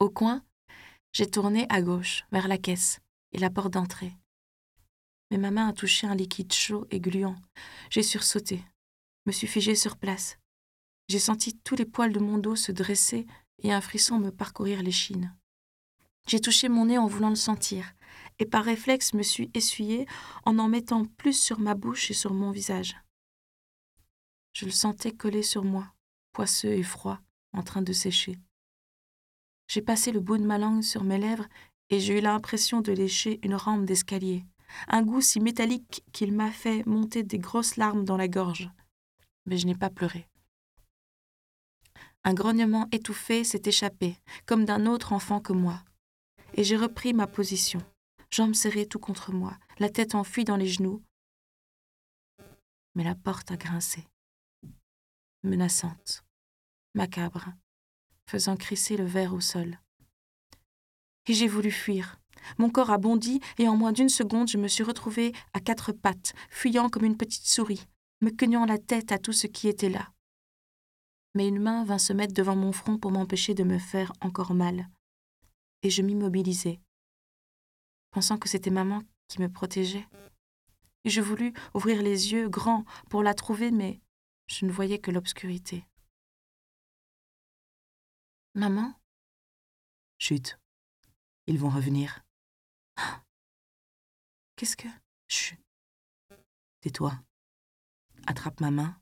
Au 0.00 0.10
coin, 0.10 0.42
j'ai 1.12 1.30
tourné 1.30 1.66
à 1.68 1.80
gauche, 1.82 2.24
vers 2.32 2.48
la 2.48 2.58
caisse 2.58 3.00
et 3.32 3.38
la 3.38 3.50
porte 3.50 3.72
d'entrée 3.72 4.16
mais 5.30 5.38
ma 5.38 5.50
main 5.50 5.68
a 5.68 5.72
touché 5.72 6.06
un 6.06 6.14
liquide 6.14 6.52
chaud 6.52 6.86
et 6.92 7.00
gluant. 7.00 7.34
J'ai 7.90 8.04
sursauté, 8.04 8.62
me 9.26 9.32
suis 9.32 9.48
figée 9.48 9.74
sur 9.74 9.96
place. 9.96 10.38
J'ai 11.08 11.18
senti 11.18 11.56
tous 11.58 11.74
les 11.74 11.86
poils 11.86 12.12
de 12.12 12.20
mon 12.20 12.38
dos 12.38 12.54
se 12.54 12.70
dresser 12.70 13.26
et 13.62 13.72
un 13.72 13.80
frisson 13.80 14.20
me 14.20 14.30
parcourir 14.30 14.82
l'échine. 14.82 15.34
J'ai 16.28 16.40
touché 16.40 16.68
mon 16.68 16.86
nez 16.86 16.98
en 16.98 17.06
voulant 17.06 17.30
le 17.30 17.34
sentir, 17.34 17.94
et 18.38 18.46
par 18.46 18.64
réflexe 18.64 19.14
me 19.14 19.22
suis 19.22 19.50
essuyée 19.54 20.06
en 20.44 20.58
en 20.58 20.68
mettant 20.68 21.04
plus 21.04 21.40
sur 21.40 21.58
ma 21.60 21.74
bouche 21.74 22.10
et 22.10 22.14
sur 22.14 22.32
mon 22.34 22.50
visage. 22.50 22.96
Je 24.52 24.64
le 24.66 24.70
sentais 24.70 25.12
collé 25.12 25.42
sur 25.42 25.64
moi, 25.64 25.92
poisseux 26.32 26.72
et 26.72 26.82
froid, 26.82 27.20
en 27.52 27.62
train 27.62 27.82
de 27.82 27.92
sécher. 27.92 28.38
J'ai 29.68 29.82
passé 29.82 30.12
le 30.12 30.20
bout 30.20 30.38
de 30.38 30.44
ma 30.44 30.58
langue 30.58 30.82
sur 30.82 31.04
mes 31.04 31.18
lèvres 31.18 31.48
et 31.90 32.00
j'ai 32.00 32.18
eu 32.18 32.20
l'impression 32.20 32.80
de 32.80 32.92
lécher 32.92 33.40
une 33.42 33.54
rampe 33.54 33.84
d'escalier 33.84 34.44
un 34.88 35.02
goût 35.02 35.20
si 35.20 35.40
métallique 35.40 36.04
qu'il 36.12 36.32
m'a 36.32 36.50
fait 36.50 36.84
monter 36.86 37.22
des 37.22 37.38
grosses 37.38 37.76
larmes 37.76 38.04
dans 38.04 38.16
la 38.16 38.28
gorge. 38.28 38.70
Mais 39.46 39.56
je 39.56 39.66
n'ai 39.66 39.74
pas 39.74 39.90
pleuré. 39.90 40.28
Un 42.24 42.34
grognement 42.34 42.88
étouffé 42.90 43.44
s'est 43.44 43.62
échappé, 43.66 44.16
comme 44.46 44.64
d'un 44.64 44.86
autre 44.86 45.12
enfant 45.12 45.40
que 45.40 45.52
moi. 45.52 45.82
Et 46.54 46.64
j'ai 46.64 46.76
repris 46.76 47.12
ma 47.12 47.26
position, 47.26 47.80
jambes 48.30 48.54
serrées 48.54 48.86
tout 48.86 48.98
contre 48.98 49.32
moi, 49.32 49.56
la 49.78 49.88
tête 49.88 50.14
enfuie 50.14 50.44
dans 50.44 50.56
les 50.56 50.66
genoux. 50.66 51.02
Mais 52.94 53.04
la 53.04 53.14
porte 53.14 53.50
a 53.50 53.56
grincé. 53.56 54.06
menaçante, 55.42 56.24
macabre, 56.94 57.52
faisant 58.28 58.56
crisser 58.56 58.96
le 58.96 59.04
verre 59.04 59.34
au 59.34 59.40
sol. 59.40 59.78
Et 61.26 61.34
j'ai 61.34 61.48
voulu 61.48 61.70
fuir. 61.70 62.20
Mon 62.58 62.70
corps 62.70 62.90
a 62.90 62.98
bondi 62.98 63.40
et 63.58 63.68
en 63.68 63.76
moins 63.76 63.92
d'une 63.92 64.08
seconde 64.08 64.48
je 64.48 64.58
me 64.58 64.68
suis 64.68 64.84
retrouvée 64.84 65.32
à 65.52 65.60
quatre 65.60 65.92
pattes, 65.92 66.34
fuyant 66.50 66.88
comme 66.88 67.04
une 67.04 67.16
petite 67.16 67.46
souris, 67.46 67.86
me 68.20 68.30
cognant 68.30 68.66
la 68.66 68.78
tête 68.78 69.12
à 69.12 69.18
tout 69.18 69.32
ce 69.32 69.46
qui 69.46 69.68
était 69.68 69.88
là. 69.88 70.12
Mais 71.34 71.48
une 71.48 71.60
main 71.60 71.84
vint 71.84 71.98
se 71.98 72.12
mettre 72.12 72.34
devant 72.34 72.56
mon 72.56 72.72
front 72.72 72.98
pour 72.98 73.10
m'empêcher 73.10 73.54
de 73.54 73.64
me 73.64 73.78
faire 73.78 74.12
encore 74.20 74.54
mal. 74.54 74.88
Et 75.82 75.90
je 75.90 76.02
m'immobilisai, 76.02 76.80
pensant 78.14 78.38
que 78.38 78.48
c'était 78.48 78.70
maman 78.70 79.02
qui 79.26 79.40
me 79.40 79.50
protégeait. 79.50 80.06
Et 81.02 81.10
je 81.10 81.20
voulus 81.20 81.52
ouvrir 81.74 82.00
les 82.00 82.32
yeux 82.32 82.48
grands 82.48 82.84
pour 83.10 83.24
la 83.24 83.34
trouver, 83.34 83.72
mais 83.72 84.00
je 84.46 84.64
ne 84.66 84.70
voyais 84.70 85.00
que 85.00 85.10
l'obscurité. 85.10 85.84
Maman? 88.54 88.94
Chut. 90.18 90.60
Ils 91.48 91.58
vont 91.58 91.68
revenir. 91.68 92.24
Qu'est-ce 94.56 94.76
que? 94.76 94.88
Chut. 95.26 95.58
Tais-toi. 96.82 97.20
Attrape 98.28 98.60
ma 98.60 98.70
main 98.70 98.96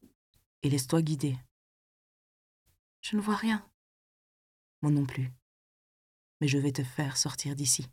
et 0.62 0.70
laisse-toi 0.70 1.02
guider. 1.02 1.36
Je 3.02 3.16
ne 3.16 3.20
vois 3.20 3.36
rien. 3.36 3.70
Moi 4.80 4.90
non 4.90 5.04
plus. 5.04 5.30
Mais 6.40 6.48
je 6.48 6.56
vais 6.56 6.72
te 6.72 6.82
faire 6.82 7.18
sortir 7.18 7.54
d'ici. 7.54 7.90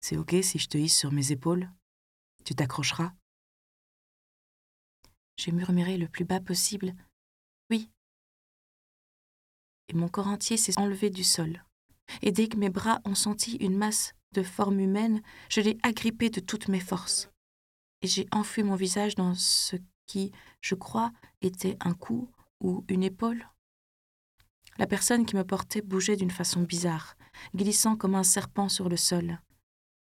C'est 0.00 0.16
ok 0.16 0.36
si 0.42 0.58
je 0.58 0.68
te 0.68 0.78
hisse 0.78 0.96
sur 0.96 1.12
mes 1.12 1.32
épaules? 1.32 1.70
Tu 2.44 2.54
t'accrocheras? 2.54 3.12
J'ai 5.36 5.52
murmuré 5.52 5.96
le 5.96 6.08
plus 6.08 6.24
bas 6.24 6.40
possible. 6.40 6.94
Oui. 7.70 7.90
Et 9.88 9.94
mon 9.94 10.08
corps 10.08 10.28
entier 10.28 10.56
s'est 10.56 10.78
enlevé 10.78 11.10
du 11.10 11.24
sol. 11.24 11.64
Et 12.22 12.32
dès 12.32 12.48
que 12.48 12.56
mes 12.56 12.70
bras 12.70 13.00
ont 13.04 13.14
senti 13.14 13.56
une 13.56 13.76
masse 13.76 14.14
de 14.32 14.42
forme 14.42 14.80
humaine, 14.80 15.22
je 15.48 15.60
l'ai 15.60 15.78
agrippé 15.82 16.30
de 16.30 16.40
toutes 16.40 16.68
mes 16.68 16.80
forces. 16.80 17.30
Et 18.02 18.06
j'ai 18.06 18.26
enfui 18.32 18.62
mon 18.62 18.76
visage 18.76 19.14
dans 19.14 19.34
ce 19.34 19.76
qui, 20.06 20.32
je 20.60 20.74
crois, 20.74 21.12
était 21.42 21.76
un 21.80 21.94
cou 21.94 22.30
ou 22.60 22.84
une 22.88 23.02
épaule. 23.02 23.48
La 24.78 24.86
personne 24.86 25.26
qui 25.26 25.36
me 25.36 25.44
portait 25.44 25.82
bougeait 25.82 26.16
d'une 26.16 26.30
façon 26.30 26.62
bizarre, 26.62 27.16
glissant 27.54 27.96
comme 27.96 28.14
un 28.14 28.22
serpent 28.22 28.68
sur 28.68 28.88
le 28.88 28.96
sol. 28.96 29.40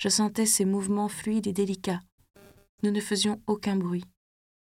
Je 0.01 0.09
sentais 0.09 0.47
ses 0.47 0.65
mouvements 0.65 1.09
fluides 1.09 1.45
et 1.45 1.53
délicats. 1.53 2.01
Nous 2.81 2.89
ne 2.89 2.99
faisions 2.99 3.39
aucun 3.45 3.75
bruit, 3.75 4.03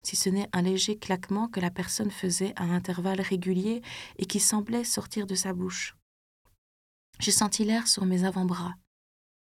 si 0.03 0.15
ce 0.15 0.29
n'est 0.29 0.47
un 0.53 0.61
léger 0.61 0.99
claquement 0.99 1.47
que 1.47 1.59
la 1.59 1.71
personne 1.71 2.11
faisait 2.11 2.53
à 2.57 2.65
intervalles 2.65 3.21
réguliers 3.21 3.81
et 4.19 4.27
qui 4.27 4.39
semblait 4.39 4.83
sortir 4.83 5.25
de 5.25 5.33
sa 5.33 5.51
bouche. 5.51 5.97
J'ai 7.17 7.31
senti 7.31 7.65
l'air 7.65 7.87
sur 7.87 8.05
mes 8.05 8.23
avant-bras. 8.23 8.75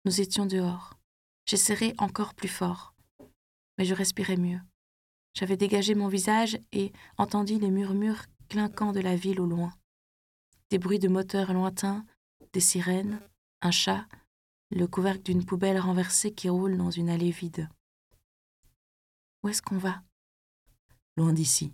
Nous 0.05 0.21
étions 0.21 0.47
dehors. 0.47 0.95
J'ai 1.47 1.57
serré 1.57 1.95
encore 1.99 2.35
plus 2.35 2.49
fort. 2.49 2.97
Mais 3.79 3.85
je 3.85 3.95
respirais 3.95 4.37
mieux. 4.37 4.59
J'avais 5.35 5.57
dégagé 5.57 5.95
mon 5.95 6.09
visage 6.09 6.59
et 6.73 6.91
entendu 7.19 7.57
les 7.61 7.71
murmures 7.71 8.25
clinquants 8.49 8.91
de 8.91 8.99
la 8.99 9.15
ville 9.15 9.41
au 9.41 9.47
loin. 9.47 9.73
Des 10.71 10.79
bruits 10.79 10.99
de 10.99 11.07
moteurs 11.07 11.53
lointains, 11.53 12.05
des 12.53 12.59
sirènes, 12.59 13.21
un 13.63 13.71
chat, 13.71 14.09
le 14.71 14.87
couvercle 14.87 15.23
d'une 15.23 15.45
poubelle 15.45 15.79
renversée 15.79 16.33
qui 16.33 16.49
roule 16.49 16.77
dans 16.77 16.91
une 16.91 17.09
allée 17.09 17.31
vide. 17.31 17.69
Où 19.43 19.49
est-ce 19.49 19.63
qu'on 19.63 19.79
va? 19.79 20.03
Loin 21.17 21.33
d'ici, 21.33 21.73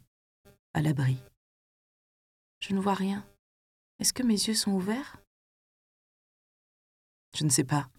à 0.75 0.81
l'abri. 0.81 1.19
Je 2.61 2.73
ne 2.73 2.81
vois 2.81 2.95
rien. 2.95 3.27
Est-ce 3.99 4.13
que 4.13 4.23
mes 4.23 4.35
yeux 4.35 4.55
sont 4.55 4.73
ouverts? 4.73 5.17
Je 7.37 7.45
ne 7.45 7.51
sais 7.51 7.65
pas. 7.65 7.91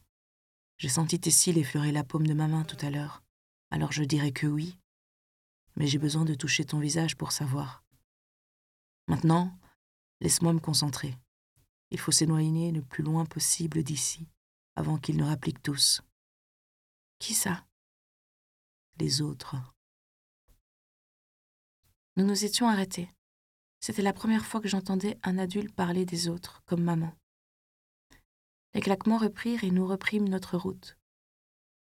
J'ai 0.78 0.90
senti 0.90 1.20
tes 1.20 1.32
cils 1.32 1.58
effleurer 1.58 1.92
la 1.92 2.04
paume 2.04 2.28
de 2.28 2.34
ma 2.34 2.48
main 2.48 2.64
tout 2.64 2.78
à 2.86 2.90
l'heure, 2.90 3.24
alors 3.72 3.92
je 3.92 4.04
dirais 4.04 4.32
que 4.32 4.48
oui. 4.48 4.78
Mais 5.76 5.88
j'ai 5.88 5.98
besoin 5.98 6.24
de 6.24 6.36
toucher 6.36 6.64
ton 6.64 6.80
visage 6.80 7.18
pour 7.18 7.34
savoir. 7.34 7.84
Maintenant, 9.08 9.58
laisse-moi 10.22 10.54
me 10.54 10.60
concentrer. 10.60 11.18
Il 11.92 12.00
faut 12.00 12.12
s'éloigner 12.12 12.72
le 12.72 12.82
plus 12.82 13.04
loin 13.04 13.26
possible 13.26 13.84
d'ici, 13.84 14.28
avant 14.76 14.98
qu'ils 14.98 15.18
ne 15.18 15.24
rappliquent 15.24 15.64
tous. 15.64 16.02
Qui 17.20 17.34
ça? 17.34 17.66
Les 18.98 19.22
autres. 19.22 19.56
Nous 22.18 22.26
nous 22.26 22.46
étions 22.46 22.68
arrêtés. 22.68 23.10
C'était 23.82 24.02
la 24.02 24.14
première 24.14 24.46
fois 24.46 24.62
que 24.62 24.68
j'entendais 24.68 25.18
un 25.24 25.38
adulte 25.38 25.74
parler 25.76 26.06
des 26.06 26.28
autres, 26.28 26.62
comme 26.66 26.84
maman. 26.84 27.14
Les 28.74 28.82
claquements 28.82 29.18
reprirent 29.18 29.64
et 29.64 29.72
nous 29.72 29.88
reprîmes 29.88 30.28
notre 30.28 30.58
route. 30.58 30.98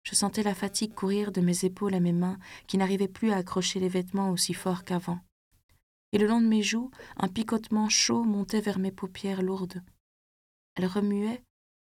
Je 0.03 0.15
sentais 0.15 0.43
la 0.43 0.55
fatigue 0.55 0.95
courir 0.95 1.33
de 1.33 1.41
mes 1.41 1.65
épaules 1.65 1.95
à 1.95 2.01
mes 2.01 2.13
mains 2.13 2.39
qui 2.67 2.77
n'arrivaient 2.77 3.09
plus 3.09 3.33
à 3.33 3.37
accrocher 3.37 3.81
les 3.81 3.89
vêtements 3.89 4.31
aussi 4.31 4.53
fort 4.53 4.85
qu'avant. 4.85 5.21
Et 6.13 6.19
le 6.19 6.27
long 6.27 6.41
de 6.41 6.47
mes 6.47 6.63
joues, 6.63 6.91
un 7.17 7.29
picotement 7.29 7.89
chaud 7.89 8.25
montait 8.25 8.61
vers 8.61 8.79
mes 8.79 8.93
paupières 8.93 9.43
lourdes. 9.43 9.83
Elles 10.75 10.87
remuaient, 10.87 11.43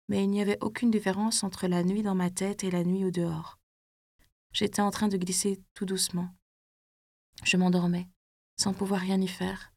mais 0.08 0.24
il 0.24 0.30
n'y 0.30 0.40
avait 0.40 0.58
aucune 0.60 0.90
différence 0.90 1.42
entre 1.42 1.66
la 1.66 1.82
nuit 1.82 2.02
dans 2.02 2.14
ma 2.14 2.30
tête 2.30 2.64
et 2.64 2.70
la 2.70 2.84
nuit 2.84 3.04
au 3.04 3.10
dehors. 3.10 3.58
J'étais 4.52 4.82
en 4.82 4.90
train 4.90 5.08
de 5.08 5.16
glisser 5.16 5.60
tout 5.74 5.84
doucement. 5.84 6.28
Je 7.44 7.56
m'endormais, 7.56 8.08
sans 8.56 8.72
pouvoir 8.72 9.00
rien 9.00 9.20
y 9.20 9.28
faire. 9.28 9.72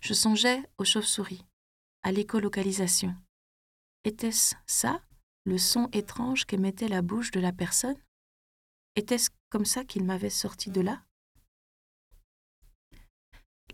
Je 0.00 0.14
songeais 0.14 0.62
aux 0.78 0.84
chauves-souris, 0.84 1.44
à 2.02 2.12
l'écolocalisation. 2.12 3.14
Était-ce 4.04 4.54
ça, 4.66 5.02
le 5.44 5.58
son 5.58 5.88
étrange 5.92 6.44
qu'émettait 6.44 6.88
la 6.88 7.02
bouche 7.02 7.30
de 7.30 7.40
la 7.40 7.52
personne? 7.52 7.96
Était-ce 8.96 9.30
comme 9.50 9.64
ça 9.64 9.84
qu'il 9.84 10.04
m'avait 10.04 10.30
sorti 10.30 10.70
de 10.70 10.80
là? 10.80 11.02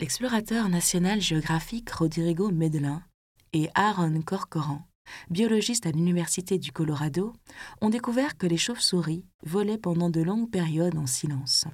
L'explorateur 0.00 0.68
national 0.68 1.20
géographique 1.20 1.90
Rodrigo 1.90 2.50
Medellin 2.50 3.04
et 3.52 3.68
Aaron 3.74 4.22
Corcoran, 4.22 4.84
biologistes 5.30 5.86
à 5.86 5.90
l'Université 5.90 6.58
du 6.58 6.72
Colorado, 6.72 7.32
ont 7.80 7.90
découvert 7.90 8.36
que 8.36 8.46
les 8.46 8.56
chauves-souris 8.56 9.24
volaient 9.44 9.78
pendant 9.78 10.10
de 10.10 10.20
longues 10.20 10.50
périodes 10.50 10.98
en 10.98 11.06
silence. 11.06 11.66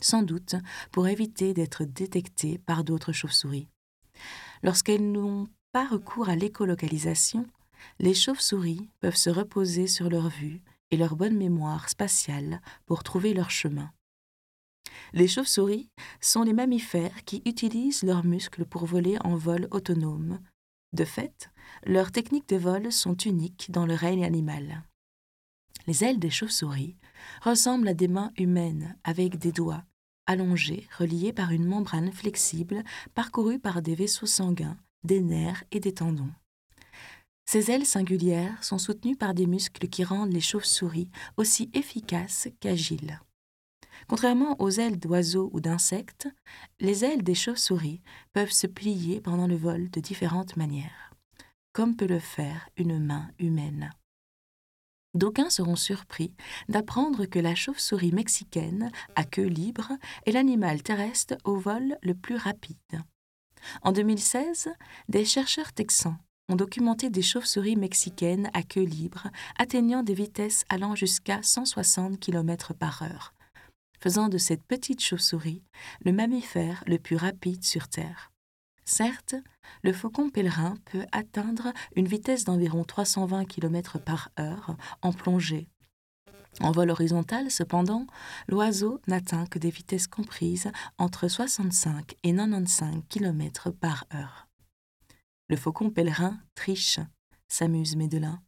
Sans 0.00 0.22
doute 0.22 0.54
pour 0.92 1.08
éviter 1.08 1.54
d'être 1.54 1.84
détectées 1.84 2.58
par 2.58 2.84
d'autres 2.84 3.12
chauves-souris. 3.12 3.68
Lorsqu'elles 4.62 5.10
n'ont 5.10 5.48
pas 5.72 5.86
recours 5.86 6.28
à 6.28 6.36
l'écolocalisation, 6.36 7.46
les 7.98 8.14
chauves-souris 8.14 8.88
peuvent 9.00 9.16
se 9.16 9.30
reposer 9.30 9.86
sur 9.86 10.08
leur 10.08 10.28
vue 10.28 10.62
et 10.90 10.96
leur 10.96 11.16
bonne 11.16 11.36
mémoire 11.36 11.88
spatiale 11.88 12.60
pour 12.86 13.02
trouver 13.02 13.34
leur 13.34 13.50
chemin. 13.50 13.90
Les 15.12 15.28
chauves-souris 15.28 15.88
sont 16.20 16.42
les 16.42 16.52
mammifères 16.52 17.24
qui 17.24 17.42
utilisent 17.44 18.02
leurs 18.02 18.24
muscles 18.24 18.64
pour 18.64 18.86
voler 18.86 19.16
en 19.24 19.36
vol 19.36 19.68
autonome. 19.70 20.40
De 20.92 21.04
fait, 21.04 21.50
leurs 21.84 22.12
techniques 22.12 22.48
de 22.48 22.56
vol 22.56 22.92
sont 22.92 23.16
uniques 23.16 23.70
dans 23.70 23.86
le 23.86 23.94
règne 23.94 24.24
animal. 24.24 24.82
Les 25.86 26.04
ailes 26.04 26.18
des 26.18 26.30
chauves-souris 26.30 26.96
ressemblent 27.42 27.88
à 27.88 27.94
des 27.94 28.08
mains 28.08 28.32
humaines 28.36 28.96
avec 29.04 29.38
des 29.38 29.52
doigts 29.52 29.84
allongés 30.26 30.86
reliés 30.98 31.32
par 31.32 31.52
une 31.52 31.64
membrane 31.64 32.12
flexible 32.12 32.84
parcourue 33.14 33.58
par 33.58 33.80
des 33.80 33.94
vaisseaux 33.94 34.26
sanguins 34.26 34.76
des 35.04 35.20
nerfs 35.20 35.64
et 35.70 35.80
des 35.80 35.94
tendons. 35.94 36.30
Ces 37.46 37.70
ailes 37.70 37.86
singulières 37.86 38.62
sont 38.62 38.78
soutenues 38.78 39.16
par 39.16 39.32
des 39.32 39.46
muscles 39.46 39.88
qui 39.88 40.04
rendent 40.04 40.32
les 40.32 40.40
chauves-souris 40.40 41.08
aussi 41.38 41.70
efficaces 41.72 42.48
qu'agiles. 42.60 43.20
Contrairement 44.08 44.56
aux 44.58 44.70
ailes 44.70 44.98
d'oiseaux 44.98 45.50
ou 45.52 45.60
d'insectes, 45.60 46.28
les 46.80 47.04
ailes 47.04 47.22
des 47.22 47.34
chauves-souris 47.34 48.00
peuvent 48.32 48.50
se 48.50 48.66
plier 48.66 49.20
pendant 49.20 49.46
le 49.46 49.56
vol 49.56 49.90
de 49.90 50.00
différentes 50.00 50.56
manières, 50.56 51.12
comme 51.74 51.94
peut 51.94 52.06
le 52.06 52.18
faire 52.18 52.70
une 52.78 52.98
main 52.98 53.28
humaine. 53.38 53.90
D'aucuns 55.14 55.50
seront 55.50 55.76
surpris 55.76 56.32
d'apprendre 56.68 57.26
que 57.26 57.38
la 57.38 57.54
chauve-souris 57.54 58.12
mexicaine 58.12 58.90
à 59.14 59.24
queue 59.24 59.46
libre 59.46 59.92
est 60.26 60.32
l'animal 60.32 60.82
terrestre 60.82 61.36
au 61.44 61.56
vol 61.56 61.98
le 62.02 62.14
plus 62.14 62.36
rapide. 62.36 62.76
En 63.82 63.92
2016, 63.92 64.70
des 65.08 65.24
chercheurs 65.24 65.72
texans 65.72 66.16
ont 66.48 66.56
documenté 66.56 67.10
des 67.10 67.22
chauves-souris 67.22 67.76
mexicaines 67.76 68.50
à 68.54 68.62
queue 68.62 68.84
libre 68.84 69.28
atteignant 69.58 70.02
des 70.02 70.14
vitesses 70.14 70.64
allant 70.70 70.94
jusqu'à 70.94 71.42
160 71.42 72.18
km 72.20 72.72
par 72.72 73.02
heure, 73.02 73.34
faisant 74.00 74.28
de 74.28 74.38
cette 74.38 74.62
petite 74.62 75.00
chauve-souris 75.00 75.62
le 76.04 76.12
mammifère 76.12 76.82
le 76.86 76.98
plus 76.98 77.16
rapide 77.16 77.64
sur 77.64 77.88
Terre. 77.88 78.32
Certes, 78.84 79.34
le 79.82 79.92
faucon 79.92 80.30
pèlerin 80.30 80.74
peut 80.86 81.04
atteindre 81.12 81.72
une 81.94 82.08
vitesse 82.08 82.44
d'environ 82.44 82.84
320 82.84 83.44
km 83.44 83.98
par 83.98 84.30
heure 84.40 84.76
en 85.02 85.12
plongée, 85.12 85.68
En 86.60 86.72
vol 86.72 86.90
horizontal, 86.90 87.50
cependant, 87.50 88.06
l'oiseau 88.48 89.00
n'atteint 89.06 89.46
que 89.46 89.58
des 89.58 89.70
vitesses 89.70 90.06
comprises 90.08 90.70
entre 90.96 91.28
65 91.28 92.16
et 92.24 92.34
95 92.34 93.02
km 93.08 93.70
par 93.70 94.06
heure. 94.14 94.48
Le 95.48 95.56
faucon 95.56 95.90
pèlerin 95.90 96.38
triche, 96.54 97.00
s'amuse 97.48 97.96
Médelin. 97.96 98.42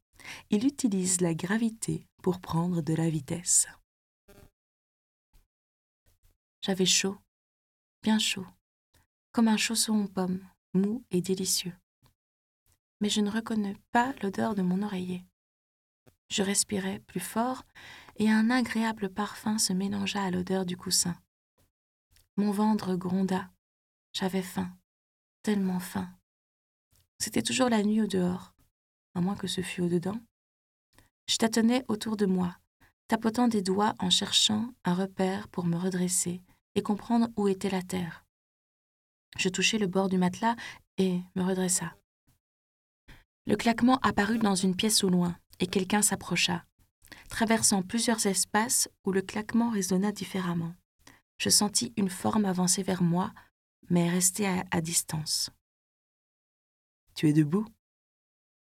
Il 0.50 0.66
utilise 0.66 1.20
la 1.20 1.34
gravité 1.34 2.06
pour 2.22 2.40
prendre 2.40 2.82
de 2.82 2.94
la 2.94 3.08
vitesse. 3.08 3.68
J'avais 6.62 6.86
chaud, 6.86 7.16
bien 8.02 8.18
chaud, 8.18 8.46
comme 9.32 9.48
un 9.48 9.56
chausson 9.56 9.94
en 9.94 10.06
pomme, 10.06 10.46
mou 10.74 11.02
et 11.10 11.22
délicieux. 11.22 11.72
Mais 13.00 13.08
je 13.08 13.22
ne 13.22 13.30
reconnais 13.30 13.76
pas 13.92 14.12
l'odeur 14.22 14.54
de 14.54 14.60
mon 14.60 14.82
oreiller. 14.82 15.24
Je 16.28 16.42
respirais 16.42 17.00
plus 17.06 17.20
fort 17.20 17.64
et 18.16 18.30
un 18.30 18.50
agréable 18.50 19.08
parfum 19.08 19.56
se 19.56 19.72
mélangea 19.72 20.22
à 20.22 20.30
l'odeur 20.30 20.66
du 20.66 20.76
coussin. 20.76 21.16
Mon 22.36 22.50
ventre 22.50 22.94
gronda. 22.94 23.50
J'avais 24.12 24.42
faim, 24.42 24.70
tellement 25.42 25.80
faim. 25.80 26.10
C'était 27.18 27.42
toujours 27.42 27.70
la 27.70 27.82
nuit 27.82 28.02
au 28.02 28.06
dehors, 28.06 28.54
à 29.14 29.22
moins 29.22 29.34
que 29.34 29.46
ce 29.46 29.62
fût 29.62 29.80
au 29.80 29.88
dedans. 29.88 30.20
Je 31.26 31.36
tâtonnais 31.36 31.84
autour 31.88 32.16
de 32.16 32.26
moi, 32.26 32.58
tapotant 33.08 33.48
des 33.48 33.62
doigts 33.62 33.94
en 33.98 34.10
cherchant 34.10 34.74
un 34.84 34.94
repère 34.94 35.48
pour 35.48 35.64
me 35.64 35.76
redresser 35.76 36.42
et 36.74 36.82
comprendre 36.82 37.28
où 37.36 37.48
était 37.48 37.70
la 37.70 37.82
terre. 37.82 38.24
Je 39.38 39.48
touchai 39.48 39.78
le 39.78 39.86
bord 39.86 40.08
du 40.08 40.18
matelas 40.18 40.56
et 40.98 41.20
me 41.34 41.42
redressa. 41.42 41.96
Le 43.46 43.56
claquement 43.56 43.98
apparut 43.98 44.38
dans 44.38 44.54
une 44.54 44.76
pièce 44.76 45.02
au 45.02 45.08
loin, 45.08 45.36
et 45.58 45.66
quelqu'un 45.66 46.02
s'approcha, 46.02 46.64
traversant 47.28 47.82
plusieurs 47.82 48.26
espaces 48.26 48.88
où 49.04 49.12
le 49.12 49.22
claquement 49.22 49.70
résonna 49.70 50.12
différemment. 50.12 50.74
Je 51.38 51.48
sentis 51.48 51.92
une 51.96 52.10
forme 52.10 52.44
avancer 52.44 52.82
vers 52.82 53.02
moi, 53.02 53.32
mais 53.88 54.08
rester 54.08 54.46
à, 54.46 54.64
à 54.70 54.80
distance. 54.80 55.50
Tu 57.14 57.28
es 57.28 57.32
debout? 57.32 57.66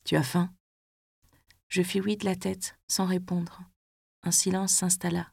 Tu 0.04 0.16
as 0.16 0.22
faim? 0.22 0.52
Je 1.68 1.82
fis 1.82 2.00
oui 2.00 2.16
de 2.16 2.24
la 2.24 2.36
tête, 2.36 2.76
sans 2.88 3.06
répondre. 3.06 3.62
Un 4.22 4.30
silence 4.30 4.72
s'installa. 4.72 5.32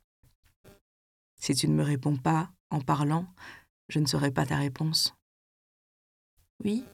Si 1.40 1.56
tu 1.56 1.68
ne 1.68 1.74
me 1.76 1.84
réponds 1.84 2.18
pas 2.18 2.52
en 2.70 2.82
parlant, 2.82 3.28
je 3.88 4.00
ne 4.00 4.06
saurai 4.06 4.32
pas 4.32 4.46
ta 4.46 4.58
réponse. 4.58 5.16
Oui. 6.64 6.86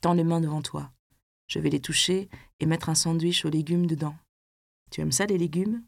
Tends 0.00 0.14
les 0.14 0.24
mains 0.24 0.40
devant 0.40 0.62
toi. 0.62 0.92
Je 1.46 1.58
vais 1.58 1.70
les 1.70 1.80
toucher 1.80 2.28
et 2.60 2.66
mettre 2.66 2.88
un 2.88 2.94
sandwich 2.94 3.44
aux 3.44 3.50
légumes 3.50 3.86
dedans. 3.86 4.16
Tu 4.90 5.00
aimes 5.00 5.12
ça, 5.12 5.26
les 5.26 5.38
légumes? 5.38 5.84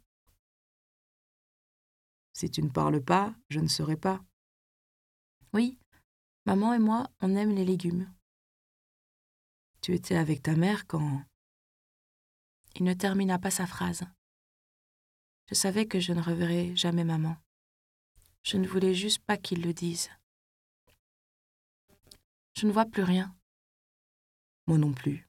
Si 2.33 2.51
tu 2.51 2.63
ne 2.63 2.71
parles 2.71 3.03
pas, 3.03 3.35
je 3.51 3.61
ne 3.61 3.69
saurai 3.69 3.97
pas. 3.97 4.25
Oui, 5.53 5.79
maman 6.47 6.73
et 6.73 6.79
moi, 6.79 7.11
on 7.21 7.37
aime 7.37 7.55
les 7.55 7.65
légumes. 7.65 8.11
Tu 9.83 9.95
étais 9.95 10.17
avec 10.17 10.43
ta 10.43 10.55
mère 10.55 10.87
quand... 10.87 11.25
Il 12.77 12.85
ne 12.85 12.95
termina 12.95 13.39
pas 13.39 13.51
sa 13.51 13.67
phrase. 13.67 14.05
Je 15.49 15.55
savais 15.55 15.87
que 15.87 15.99
je 15.99 16.13
ne 16.13 16.23
reverrais 16.23 16.75
jamais 16.77 17.05
maman. 17.05 17.37
Je 18.43 18.57
ne 18.57 18.67
voulais 18.67 18.95
juste 18.95 19.21
pas 19.21 19.37
qu'il 19.37 19.63
le 19.63 19.73
dise. 19.73 20.11
Je 22.57 22.67
ne 22.67 22.73
vois 22.73 22.87
plus 22.87 23.03
rien. 23.03 23.35
Moi 24.67 24.79
non 24.79 24.93
plus. 24.93 25.29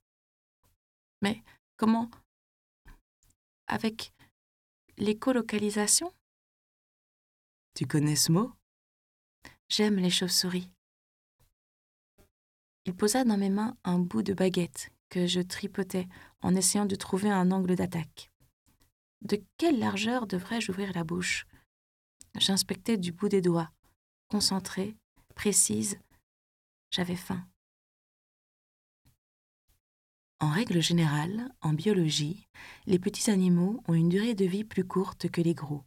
Mais 1.21 1.43
comment? 1.77 2.09
Avec 3.67 4.13
l'écolocalisation? 4.97 6.13
Tu 7.73 7.85
connais 7.85 8.15
ce 8.15 8.31
mot? 8.31 8.51
J'aime 9.69 9.95
les 9.95 10.09
chauves-souris. 10.09 10.69
Il 12.85 12.95
posa 12.95 13.23
dans 13.23 13.37
mes 13.37 13.49
mains 13.49 13.77
un 13.83 13.99
bout 13.99 14.23
de 14.23 14.33
baguette 14.33 14.89
que 15.09 15.27
je 15.27 15.39
tripotais 15.39 16.07
en 16.41 16.55
essayant 16.55 16.85
de 16.85 16.95
trouver 16.95 17.29
un 17.29 17.51
angle 17.51 17.75
d'attaque. 17.75 18.31
De 19.21 19.41
quelle 19.57 19.79
largeur 19.79 20.25
devrais-je 20.25 20.71
ouvrir 20.71 20.91
la 20.93 21.03
bouche? 21.03 21.45
J'inspectais 22.37 22.97
du 22.97 23.11
bout 23.11 23.29
des 23.29 23.41
doigts, 23.41 23.71
concentrée, 24.29 24.95
précise. 25.35 25.99
J'avais 26.89 27.15
faim. 27.15 27.45
En 30.39 30.49
règle 30.49 30.81
générale, 30.81 31.53
en 31.61 31.73
biologie, 31.73 32.47
les 32.87 32.97
petits 32.97 33.29
animaux 33.29 33.83
ont 33.87 33.93
une 33.93 34.09
durée 34.09 34.33
de 34.33 34.45
vie 34.45 34.63
plus 34.63 34.83
courte 34.83 35.29
que 35.29 35.41
les 35.41 35.53
gros. 35.53 35.83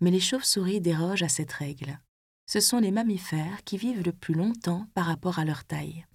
Mais 0.00 0.10
les 0.10 0.20
chauves-souris 0.20 0.80
dérogent 0.80 1.24
à 1.24 1.28
cette 1.28 1.52
règle. 1.52 2.00
Ce 2.46 2.60
sont 2.60 2.78
les 2.78 2.90
mammifères 2.90 3.62
qui 3.64 3.76
vivent 3.76 4.02
le 4.02 4.12
plus 4.12 4.34
longtemps 4.34 4.86
par 4.94 5.06
rapport 5.06 5.38
à 5.38 5.44
leur 5.44 5.64
taille. 5.64 6.06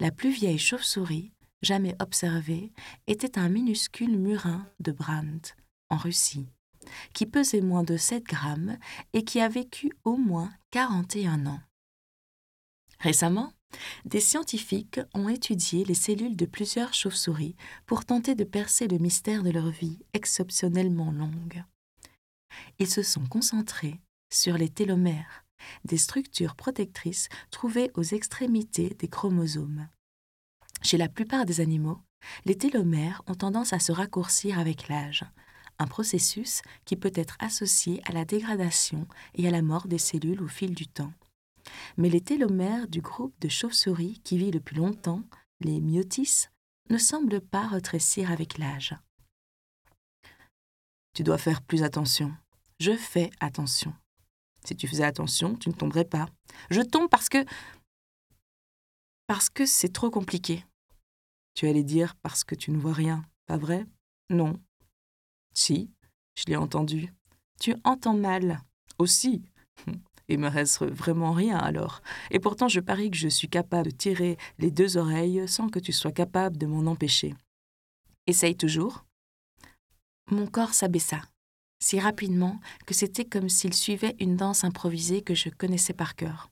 La 0.00 0.10
plus 0.10 0.30
vieille 0.30 0.58
chauve-souris, 0.58 1.32
jamais 1.62 1.96
observée, 2.00 2.72
était 3.06 3.38
un 3.38 3.48
minuscule 3.48 4.18
murin 4.18 4.66
de 4.80 4.92
Brandt, 4.92 5.54
en 5.90 5.96
Russie, 5.96 6.48
qui 7.12 7.26
pesait 7.26 7.60
moins 7.60 7.82
de 7.82 7.96
7 7.96 8.24
grammes 8.24 8.78
et 9.12 9.24
qui 9.24 9.40
a 9.40 9.48
vécu 9.48 9.92
au 10.04 10.16
moins 10.16 10.52
41 10.70 11.46
ans. 11.46 11.60
Récemment, 12.98 13.52
des 14.04 14.20
scientifiques 14.20 15.00
ont 15.14 15.28
étudié 15.28 15.84
les 15.84 15.94
cellules 15.94 16.36
de 16.36 16.46
plusieurs 16.46 16.94
chauves-souris 16.94 17.56
pour 17.86 18.04
tenter 18.04 18.34
de 18.34 18.44
percer 18.44 18.86
le 18.86 18.98
mystère 18.98 19.42
de 19.42 19.50
leur 19.50 19.70
vie 19.70 19.98
exceptionnellement 20.12 21.10
longue. 21.10 21.64
Ils 22.78 22.90
se 22.90 23.02
sont 23.02 23.26
concentrés 23.26 24.00
sur 24.30 24.56
les 24.58 24.68
télomères, 24.68 25.44
des 25.84 25.96
structures 25.96 26.54
protectrices 26.54 27.28
trouvées 27.50 27.90
aux 27.94 28.02
extrémités 28.02 28.90
des 28.98 29.08
chromosomes. 29.08 29.88
Chez 30.82 30.96
la 30.96 31.08
plupart 31.08 31.46
des 31.46 31.60
animaux, 31.60 32.00
les 32.44 32.56
télomères 32.56 33.22
ont 33.26 33.34
tendance 33.34 33.72
à 33.72 33.78
se 33.78 33.92
raccourcir 33.92 34.58
avec 34.58 34.88
l'âge, 34.88 35.24
un 35.78 35.86
processus 35.86 36.62
qui 36.84 36.96
peut 36.96 37.12
être 37.14 37.36
associé 37.38 38.00
à 38.04 38.12
la 38.12 38.24
dégradation 38.24 39.06
et 39.34 39.48
à 39.48 39.50
la 39.50 39.62
mort 39.62 39.86
des 39.86 39.98
cellules 39.98 40.42
au 40.42 40.48
fil 40.48 40.74
du 40.74 40.86
temps. 40.86 41.12
Mais 41.96 42.08
les 42.08 42.20
télomères 42.20 42.88
du 42.88 43.00
groupe 43.00 43.38
de 43.40 43.48
chauves-souris 43.48 44.20
qui 44.24 44.38
vit 44.38 44.50
le 44.50 44.60
plus 44.60 44.76
longtemps, 44.76 45.22
les 45.60 45.80
myotis, 45.80 46.48
ne 46.90 46.98
semblent 46.98 47.40
pas 47.40 47.66
rétrécir 47.68 48.30
avec 48.30 48.58
l'âge. 48.58 48.96
Tu 51.14 51.22
dois 51.22 51.38
faire 51.38 51.62
plus 51.62 51.82
attention. 51.82 52.34
Je 52.80 52.96
fais 52.96 53.30
attention. 53.40 53.94
Si 54.64 54.76
tu 54.76 54.88
faisais 54.88 55.04
attention, 55.04 55.56
tu 55.56 55.68
ne 55.68 55.74
tomberais 55.74 56.04
pas. 56.04 56.26
Je 56.70 56.80
tombe 56.80 57.08
parce 57.08 57.28
que... 57.28 57.44
parce 59.26 59.50
que 59.50 59.66
c'est 59.66 59.92
trop 59.92 60.10
compliqué. 60.10 60.64
Tu 61.54 61.68
allais 61.68 61.84
dire 61.84 62.16
parce 62.16 62.44
que 62.44 62.54
tu 62.54 62.70
ne 62.70 62.78
vois 62.78 62.92
rien, 62.92 63.24
pas 63.46 63.58
vrai? 63.58 63.86
Non. 64.30 64.58
Si, 65.54 65.90
je 66.34 66.44
l'ai 66.46 66.56
entendu. 66.56 67.12
Tu 67.60 67.74
entends 67.84 68.16
mal. 68.16 68.60
Aussi. 68.98 69.42
Il 70.28 70.38
me 70.38 70.48
reste 70.48 70.84
vraiment 70.84 71.32
rien 71.32 71.58
alors. 71.58 72.00
Et 72.30 72.38
pourtant, 72.38 72.68
je 72.68 72.80
parie 72.80 73.10
que 73.10 73.16
je 73.16 73.28
suis 73.28 73.48
capable 73.48 73.90
de 73.90 73.96
tirer 73.96 74.38
les 74.58 74.70
deux 74.70 74.96
oreilles 74.96 75.46
sans 75.46 75.68
que 75.68 75.78
tu 75.78 75.92
sois 75.92 76.12
capable 76.12 76.56
de 76.56 76.66
m'en 76.66 76.90
empêcher. 76.90 77.34
Essaye 78.26 78.56
toujours. 78.56 79.04
Mon 80.30 80.46
corps 80.46 80.74
s'abaissa, 80.74 81.20
si 81.80 81.98
rapidement 81.98 82.60
que 82.86 82.94
c'était 82.94 83.24
comme 83.24 83.48
s'il 83.48 83.74
suivait 83.74 84.16
une 84.20 84.36
danse 84.36 84.64
improvisée 84.64 85.22
que 85.22 85.34
je 85.34 85.50
connaissais 85.50 85.92
par 85.92 86.14
cœur. 86.14 86.50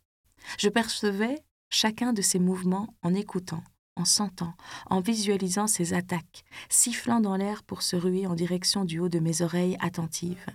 Je 0.58 0.68
percevais 0.68 1.38
chacun 1.70 2.12
de 2.12 2.20
ses 2.20 2.40
mouvements 2.40 2.92
en 3.02 3.14
écoutant, 3.14 3.62
en 4.00 4.04
sentant, 4.04 4.54
en 4.86 5.00
visualisant 5.00 5.66
ses 5.66 5.92
attaques, 5.92 6.44
sifflant 6.68 7.20
dans 7.20 7.36
l'air 7.36 7.62
pour 7.62 7.82
se 7.82 7.96
ruer 7.96 8.26
en 8.26 8.34
direction 8.34 8.84
du 8.84 8.98
haut 8.98 9.08
de 9.08 9.18
mes 9.18 9.42
oreilles 9.42 9.76
attentives. 9.80 10.46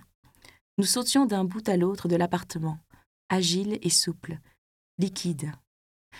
Nous 0.78 0.84
sautions 0.84 1.26
d'un 1.26 1.44
bout 1.44 1.66
à 1.68 1.76
l'autre 1.76 2.08
de 2.08 2.16
l'appartement, 2.16 2.78
agile 3.28 3.78
et 3.82 3.90
souple, 3.90 4.38
liquide. 4.98 5.52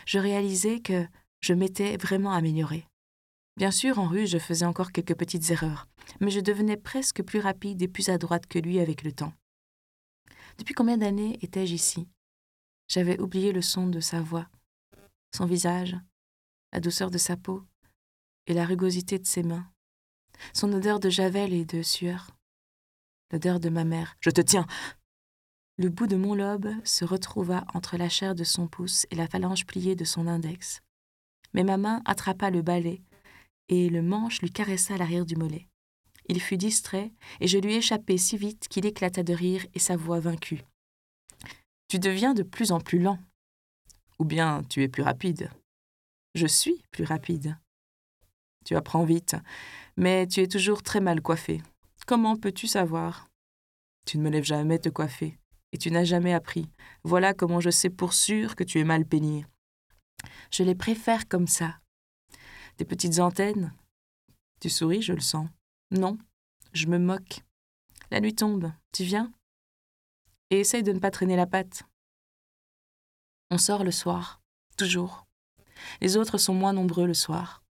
Je 0.06 0.18
réalisais 0.18 0.80
que 0.80 1.06
je 1.40 1.52
m'étais 1.52 1.96
vraiment 1.96 2.32
améliorée. 2.32 2.86
Bien 3.56 3.70
sûr, 3.70 3.98
en 3.98 4.06
rue, 4.06 4.26
je 4.26 4.38
faisais 4.38 4.66
encore 4.66 4.92
quelques 4.92 5.16
petites 5.16 5.50
erreurs, 5.50 5.88
mais 6.20 6.30
je 6.30 6.40
devenais 6.40 6.76
presque 6.76 7.22
plus 7.22 7.40
rapide 7.40 7.82
et 7.82 7.88
plus 7.88 8.08
adroite 8.08 8.46
que 8.46 8.58
lui 8.58 8.78
avec 8.78 9.02
le 9.02 9.12
temps. 9.12 9.32
Depuis 10.58 10.74
combien 10.74 10.96
d'années 10.96 11.38
étais-je 11.42 11.74
ici? 11.74 12.06
J'avais 12.88 13.20
oublié 13.20 13.52
le 13.52 13.62
son 13.62 13.88
de 13.88 14.00
sa 14.00 14.20
voix, 14.20 14.46
son 15.34 15.46
visage, 15.46 15.96
la 16.72 16.80
douceur 16.80 17.10
de 17.10 17.18
sa 17.18 17.36
peau 17.36 17.64
et 18.46 18.54
la 18.54 18.64
rugosité 18.64 19.18
de 19.18 19.26
ses 19.26 19.42
mains, 19.42 19.70
son 20.52 20.72
odeur 20.72 21.00
de 21.00 21.10
javel 21.10 21.52
et 21.52 21.64
de 21.64 21.82
sueur, 21.82 22.30
l'odeur 23.32 23.60
de 23.60 23.68
ma 23.68 23.84
mère. 23.84 24.16
Je 24.20 24.30
te 24.30 24.40
tiens 24.40 24.66
le 25.78 25.90
bout 25.90 26.06
de 26.06 26.16
mon 26.16 26.34
lobe 26.34 26.70
se 26.84 27.04
retrouva 27.04 27.64
entre 27.74 27.98
la 27.98 28.08
chair 28.08 28.34
de 28.34 28.44
son 28.44 28.66
pouce 28.66 29.06
et 29.10 29.14
la 29.14 29.26
phalange 29.26 29.66
pliée 29.66 29.94
de 29.94 30.04
son 30.04 30.26
index. 30.26 30.80
Mais 31.52 31.64
ma 31.64 31.76
main 31.76 32.00
attrapa 32.06 32.50
le 32.50 32.62
balai 32.62 33.02
et 33.68 33.90
le 33.90 34.00
manche 34.00 34.40
lui 34.40 34.50
caressa 34.50 34.96
l'arrière 34.96 35.26
du 35.26 35.36
mollet. 35.36 35.68
Il 36.28 36.40
fut 36.40 36.56
distrait, 36.56 37.12
et 37.40 37.46
je 37.46 37.58
lui 37.58 37.74
échappai 37.74 38.16
si 38.16 38.36
vite 38.36 38.68
qu'il 38.68 38.86
éclata 38.86 39.22
de 39.22 39.34
rire 39.34 39.66
et 39.74 39.78
sa 39.78 39.96
voix 39.96 40.18
vaincue. 40.18 40.64
Tu 41.88 41.98
deviens 41.98 42.32
de 42.32 42.42
plus 42.42 42.72
en 42.72 42.80
plus 42.80 42.98
lent. 42.98 43.18
Ou 44.18 44.24
bien 44.24 44.62
tu 44.70 44.82
es 44.82 44.88
plus 44.88 45.02
rapide. 45.02 45.50
Je 46.36 46.46
suis 46.46 46.82
plus 46.90 47.04
rapide. 47.04 47.56
Tu 48.66 48.76
apprends 48.76 49.04
vite, 49.04 49.36
mais 49.96 50.26
tu 50.26 50.42
es 50.42 50.46
toujours 50.46 50.82
très 50.82 51.00
mal 51.00 51.22
coiffé. 51.22 51.62
Comment 52.06 52.36
peux-tu 52.36 52.66
savoir? 52.66 53.30
Tu 54.04 54.18
ne 54.18 54.22
me 54.22 54.28
lèves 54.28 54.44
jamais 54.44 54.78
te 54.78 54.90
coiffer, 54.90 55.38
et 55.72 55.78
tu 55.78 55.90
n'as 55.90 56.04
jamais 56.04 56.34
appris. 56.34 56.70
Voilà 57.04 57.32
comment 57.32 57.60
je 57.60 57.70
sais 57.70 57.88
pour 57.88 58.12
sûr 58.12 58.54
que 58.54 58.64
tu 58.64 58.78
es 58.78 58.84
mal 58.84 59.06
peigné. 59.06 59.46
Je 60.52 60.62
les 60.62 60.74
préfère 60.74 61.26
comme 61.26 61.46
ça. 61.46 61.80
Des 62.76 62.84
petites 62.84 63.18
antennes. 63.18 63.72
Tu 64.60 64.68
souris, 64.68 65.00
je 65.00 65.14
le 65.14 65.20
sens. 65.20 65.48
Non, 65.90 66.18
je 66.74 66.86
me 66.86 66.98
moque. 66.98 67.40
La 68.10 68.20
nuit 68.20 68.34
tombe, 68.34 68.70
tu 68.92 69.04
viens? 69.04 69.32
Et 70.50 70.60
essaye 70.60 70.82
de 70.82 70.92
ne 70.92 70.98
pas 70.98 71.10
traîner 71.10 71.36
la 71.36 71.46
patte. 71.46 71.84
On 73.50 73.56
sort 73.56 73.84
le 73.84 73.90
soir, 73.90 74.42
toujours. 74.76 75.25
Les 76.00 76.16
autres 76.16 76.38
sont 76.38 76.54
moins 76.54 76.72
nombreux 76.72 77.06
le 77.06 77.14
soir. 77.14 77.62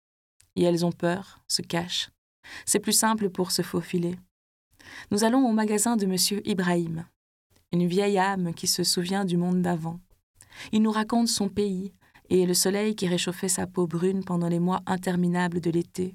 Et 0.55 0.63
elles 0.63 0.85
ont 0.85 0.93
peur, 0.93 1.41
se 1.49 1.63
cachent. 1.63 2.11
C'est 2.65 2.81
plus 2.81 2.93
simple 2.93 3.31
pour 3.31 3.51
se 3.51 3.63
faufiler. 3.63 4.19
Nous 5.11 5.25
allons 5.25 5.47
au 5.47 5.53
magasin 5.53 5.97
de 5.97 6.07
M. 6.07 6.41
Ibrahim, 6.45 7.07
une 7.73 7.87
vieille 7.87 8.19
âme 8.19 8.55
qui 8.55 8.67
se 8.67 8.85
souvient 8.85 9.25
du 9.25 9.37
monde 9.37 9.63
d'avant. 9.63 10.01
Il 10.73 10.83
nous 10.83 10.93
raconte 10.93 11.29
son 11.29 11.49
pays 11.49 11.93
et 12.29 12.47
le 12.47 12.55
soleil 12.55 12.95
qui 12.95 13.09
réchauffait 13.09 13.49
sa 13.49 13.67
peau 13.67 13.87
brune 13.87 14.25
pendant 14.25 14.49
les 14.49 14.61
mois 14.61 14.83
interminables 14.87 15.61
de 15.61 15.71
l'été, 15.71 16.15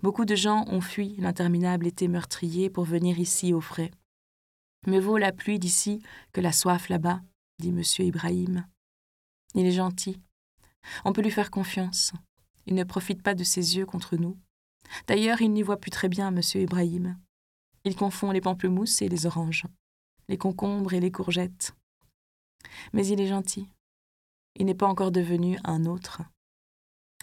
Beaucoup 0.00 0.24
de 0.24 0.34
gens 0.34 0.64
ont 0.68 0.80
fui 0.80 1.14
l'interminable 1.18 1.86
été 1.86 2.08
meurtrier 2.08 2.70
pour 2.70 2.84
venir 2.84 3.20
ici 3.20 3.52
au 3.52 3.60
frais. 3.60 3.90
Mais 4.86 4.98
vaut 4.98 5.18
la 5.18 5.30
pluie 5.30 5.60
d'ici 5.60 6.02
que 6.32 6.40
la 6.40 6.50
soif 6.50 6.88
là-bas, 6.88 7.20
dit 7.60 7.68
M. 7.68 7.82
Ibrahim. 8.00 8.66
Il 9.54 9.66
est 9.66 9.72
gentil. 9.72 10.20
On 11.04 11.12
peut 11.12 11.22
lui 11.22 11.30
faire 11.30 11.50
confiance. 11.50 12.12
Il 12.66 12.74
ne 12.74 12.84
profite 12.84 13.22
pas 13.22 13.34
de 13.34 13.44
ses 13.44 13.76
yeux 13.76 13.86
contre 13.86 14.16
nous. 14.16 14.36
D'ailleurs, 15.06 15.40
il 15.40 15.52
n'y 15.52 15.62
voit 15.62 15.80
plus 15.80 15.90
très 15.90 16.08
bien, 16.08 16.28
M. 16.28 16.40
Ibrahim. 16.54 17.18
Il 17.84 17.96
confond 17.96 18.30
les 18.30 18.40
pamplemousses 18.40 19.02
et 19.02 19.08
les 19.08 19.26
oranges, 19.26 19.66
les 20.28 20.38
concombres 20.38 20.92
et 20.92 21.00
les 21.00 21.10
courgettes. 21.10 21.74
Mais 22.92 23.06
il 23.06 23.20
est 23.20 23.26
gentil. 23.26 23.68
Il 24.56 24.66
n'est 24.66 24.74
pas 24.74 24.86
encore 24.86 25.10
devenu 25.10 25.58
un 25.64 25.86
autre. 25.86 26.22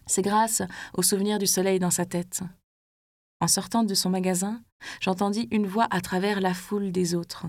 C'est 0.08 0.24
grâce 0.24 0.64
au 0.94 1.02
souvenir 1.02 1.38
du 1.38 1.48
soleil 1.48 1.80
dans 1.80 1.92
sa 1.92 2.06
tête, 2.06 2.44
en 3.42 3.48
sortant 3.48 3.84
de 3.84 3.94
son 3.94 4.10
magasin, 4.10 4.62
j'entendis 5.00 5.48
une 5.52 5.66
voix 5.66 5.88
à 5.92 6.02
travers 6.02 6.42
la 6.42 6.54
foule 6.54 6.92
des 6.92 7.16
autres. 7.16 7.46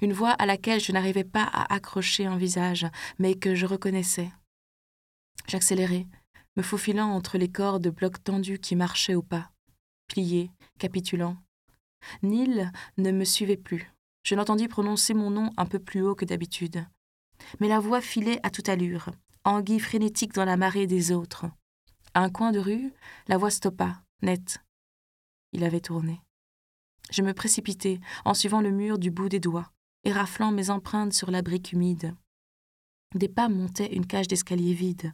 Une 0.00 0.14
voix 0.14 0.30
à 0.30 0.46
laquelle 0.46 0.80
je 0.80 0.92
n'arrivais 0.92 1.24
pas 1.24 1.44
à 1.44 1.74
accrocher 1.74 2.24
un 2.24 2.38
visage, 2.38 2.86
mais 3.18 3.34
que 3.34 3.54
je 3.54 3.66
reconnaissais. 3.66 4.30
J'accélérai, 5.46 6.06
me 6.56 6.62
faufilant 6.62 7.10
entre 7.10 7.38
les 7.38 7.50
corps 7.50 7.80
de 7.80 7.90
blocs 7.90 8.22
tendus 8.22 8.58
qui 8.58 8.76
marchaient 8.76 9.14
au 9.14 9.22
pas, 9.22 9.50
pliés, 10.08 10.50
capitulants. 10.78 11.36
Neil 12.22 12.70
ne 12.98 13.10
me 13.10 13.24
suivait 13.24 13.56
plus. 13.56 13.92
Je 14.22 14.34
l'entendis 14.34 14.68
prononcer 14.68 15.14
mon 15.14 15.30
nom 15.30 15.50
un 15.56 15.66
peu 15.66 15.78
plus 15.78 16.02
haut 16.02 16.14
que 16.14 16.24
d'habitude. 16.24 16.86
Mais 17.58 17.68
la 17.68 17.80
voix 17.80 18.00
filait 18.00 18.40
à 18.42 18.50
toute 18.50 18.68
allure, 18.68 19.10
anguille 19.44 19.80
frénétique 19.80 20.34
dans 20.34 20.44
la 20.44 20.56
marée 20.56 20.86
des 20.86 21.12
autres. 21.12 21.46
À 22.14 22.22
un 22.22 22.30
coin 22.30 22.52
de 22.52 22.58
rue, 22.58 22.92
la 23.28 23.38
voix 23.38 23.50
stoppa, 23.50 24.02
nette, 24.22 24.60
il 25.52 25.64
avait 25.64 25.80
tourné. 25.80 26.20
Je 27.10 27.22
me 27.22 27.34
précipitai 27.34 28.00
en 28.24 28.34
suivant 28.34 28.60
le 28.60 28.70
mur 28.70 28.98
du 28.98 29.10
bout 29.10 29.28
des 29.28 29.40
doigts 29.40 29.72
et 30.04 30.12
raflant 30.12 30.52
mes 30.52 30.70
empreintes 30.70 31.12
sur 31.12 31.30
la 31.30 31.42
brique 31.42 31.72
humide. 31.72 32.14
Des 33.14 33.28
pas 33.28 33.48
montaient 33.48 33.94
une 33.94 34.06
cage 34.06 34.28
d'escalier 34.28 34.74
vide. 34.74 35.12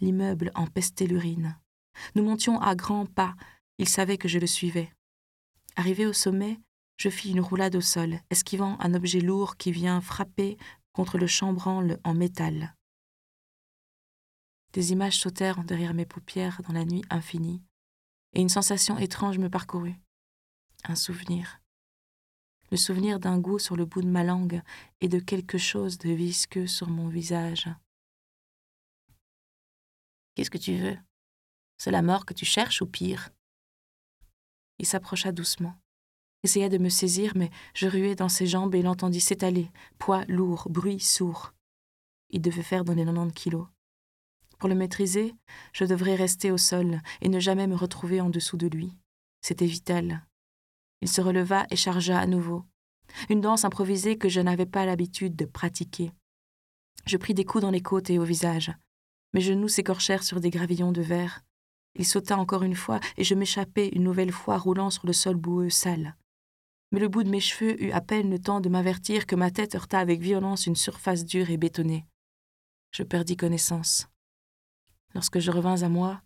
L'immeuble 0.00 0.50
empestait 0.54 1.06
l'urine. 1.06 1.58
Nous 2.14 2.22
montions 2.22 2.60
à 2.60 2.74
grands 2.74 3.06
pas. 3.06 3.34
Il 3.78 3.88
savait 3.88 4.18
que 4.18 4.28
je 4.28 4.38
le 4.38 4.46
suivais. 4.46 4.92
Arrivé 5.76 6.06
au 6.06 6.12
sommet, 6.12 6.58
je 6.96 7.08
fis 7.08 7.30
une 7.30 7.40
roulade 7.40 7.76
au 7.76 7.80
sol, 7.80 8.20
esquivant 8.30 8.76
un 8.80 8.94
objet 8.94 9.20
lourd 9.20 9.56
qui 9.56 9.70
vient 9.70 10.00
frapper 10.00 10.56
contre 10.92 11.18
le 11.18 11.28
chambranle 11.28 11.98
en 12.02 12.14
métal. 12.14 12.74
Des 14.72 14.92
images 14.92 15.18
sautèrent 15.18 15.62
derrière 15.64 15.94
mes 15.94 16.06
paupières 16.06 16.60
dans 16.62 16.74
la 16.74 16.84
nuit 16.84 17.04
infinie, 17.10 17.62
et 18.34 18.40
une 18.40 18.48
sensation 18.48 18.98
étrange 18.98 19.38
me 19.38 19.48
parcourut. 19.48 19.94
Un 20.84 20.96
souvenir. 20.96 21.60
Le 22.70 22.76
souvenir 22.76 23.18
d'un 23.18 23.38
goût 23.38 23.58
sur 23.58 23.76
le 23.76 23.86
bout 23.86 24.02
de 24.02 24.08
ma 24.08 24.24
langue 24.24 24.60
et 25.00 25.08
de 25.08 25.20
quelque 25.20 25.56
chose 25.56 25.98
de 25.98 26.10
visqueux 26.10 26.66
sur 26.66 26.88
mon 26.88 27.08
visage. 27.08 27.68
Qu'est-ce 30.38 30.50
que 30.50 30.56
tu 30.56 30.76
veux? 30.76 30.96
C'est 31.78 31.90
la 31.90 32.00
mort 32.00 32.24
que 32.24 32.32
tu 32.32 32.44
cherches 32.44 32.80
ou 32.80 32.86
pire? 32.86 33.30
Il 34.78 34.86
s'approcha 34.86 35.32
doucement, 35.32 35.74
essaya 36.44 36.68
de 36.68 36.78
me 36.78 36.90
saisir, 36.90 37.32
mais 37.34 37.50
je 37.74 37.88
ruais 37.88 38.14
dans 38.14 38.28
ses 38.28 38.46
jambes 38.46 38.76
et 38.76 38.82
l'entendis 38.82 39.20
s'étaler, 39.20 39.68
poids 39.98 40.24
lourd, 40.28 40.68
bruit 40.70 41.00
sourd. 41.00 41.54
Il 42.30 42.40
devait 42.40 42.62
faire 42.62 42.84
dans 42.84 42.94
les 42.94 43.04
90 43.04 43.34
kilos. 43.34 43.66
Pour 44.60 44.68
le 44.68 44.76
maîtriser, 44.76 45.34
je 45.72 45.84
devrais 45.84 46.14
rester 46.14 46.52
au 46.52 46.56
sol 46.56 47.00
et 47.20 47.28
ne 47.28 47.40
jamais 47.40 47.66
me 47.66 47.74
retrouver 47.74 48.20
en 48.20 48.30
dessous 48.30 48.56
de 48.56 48.68
lui. 48.68 48.96
C'était 49.40 49.66
vital. 49.66 50.24
Il 51.00 51.08
se 51.08 51.20
releva 51.20 51.66
et 51.70 51.76
chargea 51.76 52.16
à 52.16 52.26
nouveau. 52.28 52.64
Une 53.28 53.40
danse 53.40 53.64
improvisée 53.64 54.16
que 54.16 54.28
je 54.28 54.40
n'avais 54.40 54.66
pas 54.66 54.86
l'habitude 54.86 55.34
de 55.34 55.46
pratiquer. 55.46 56.12
Je 57.06 57.16
pris 57.16 57.34
des 57.34 57.44
coups 57.44 57.62
dans 57.62 57.72
les 57.72 57.82
côtes 57.82 58.10
et 58.10 58.20
au 58.20 58.24
visage. 58.24 58.72
Mes 59.34 59.40
genoux 59.40 59.68
s'écorchèrent 59.68 60.22
sur 60.22 60.40
des 60.40 60.50
gravillons 60.50 60.92
de 60.92 61.02
verre. 61.02 61.42
Il 61.94 62.06
sauta 62.06 62.38
encore 62.38 62.62
une 62.62 62.76
fois 62.76 63.00
et 63.16 63.24
je 63.24 63.34
m'échappai 63.34 63.88
une 63.92 64.04
nouvelle 64.04 64.32
fois 64.32 64.56
roulant 64.56 64.90
sur 64.90 65.06
le 65.06 65.12
sol 65.12 65.36
boueux 65.36 65.70
sale. 65.70 66.16
Mais 66.92 67.00
le 67.00 67.08
bout 67.08 67.22
de 67.22 67.28
mes 67.28 67.40
cheveux 67.40 67.82
eut 67.82 67.92
à 67.92 68.00
peine 68.00 68.30
le 68.30 68.38
temps 68.38 68.60
de 68.60 68.68
m'avertir 68.68 69.26
que 69.26 69.36
ma 69.36 69.50
tête 69.50 69.74
heurta 69.74 69.98
avec 69.98 70.20
violence 70.20 70.66
une 70.66 70.76
surface 70.76 71.24
dure 71.24 71.50
et 71.50 71.58
bétonnée. 71.58 72.06
Je 72.92 73.02
perdis 73.02 73.36
connaissance. 73.36 74.08
Lorsque 75.14 75.40
je 75.40 75.50
revins 75.50 75.82
à 75.82 75.88
moi, 75.88 76.22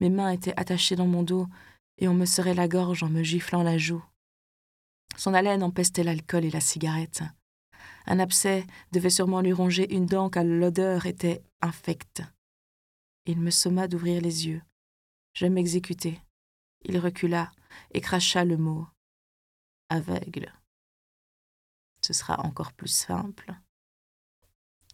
mes 0.00 0.08
mains 0.10 0.30
étaient 0.30 0.58
attachées 0.58 0.96
dans 0.96 1.06
mon 1.06 1.22
dos 1.22 1.46
et 1.98 2.08
on 2.08 2.14
me 2.14 2.24
serrait 2.24 2.54
la 2.54 2.68
gorge 2.68 3.02
en 3.02 3.10
me 3.10 3.22
giflant 3.22 3.62
la 3.62 3.76
joue. 3.76 4.04
Son 5.16 5.34
haleine 5.34 5.62
empestait 5.62 6.04
l'alcool 6.04 6.44
et 6.44 6.50
la 6.50 6.60
cigarette. 6.60 7.22
Un 8.06 8.20
abcès 8.20 8.64
devait 8.92 9.10
sûrement 9.10 9.40
lui 9.40 9.52
ronger 9.52 9.92
une 9.92 10.06
dent 10.06 10.30
car 10.30 10.44
l'odeur 10.44 11.06
était 11.06 11.42
infecte. 11.60 12.22
Il 13.28 13.40
me 13.40 13.50
somma 13.50 13.88
d'ouvrir 13.88 14.22
les 14.22 14.46
yeux. 14.46 14.62
Je 15.34 15.44
m'exécutai. 15.44 16.18
Il 16.80 16.96
recula 16.96 17.52
et 17.90 18.00
cracha 18.00 18.42
le 18.42 18.56
mot. 18.56 18.88
Aveugle. 19.90 20.50
Ce 22.00 22.14
sera 22.14 22.40
encore 22.40 22.72
plus 22.72 22.88
simple, 22.88 23.54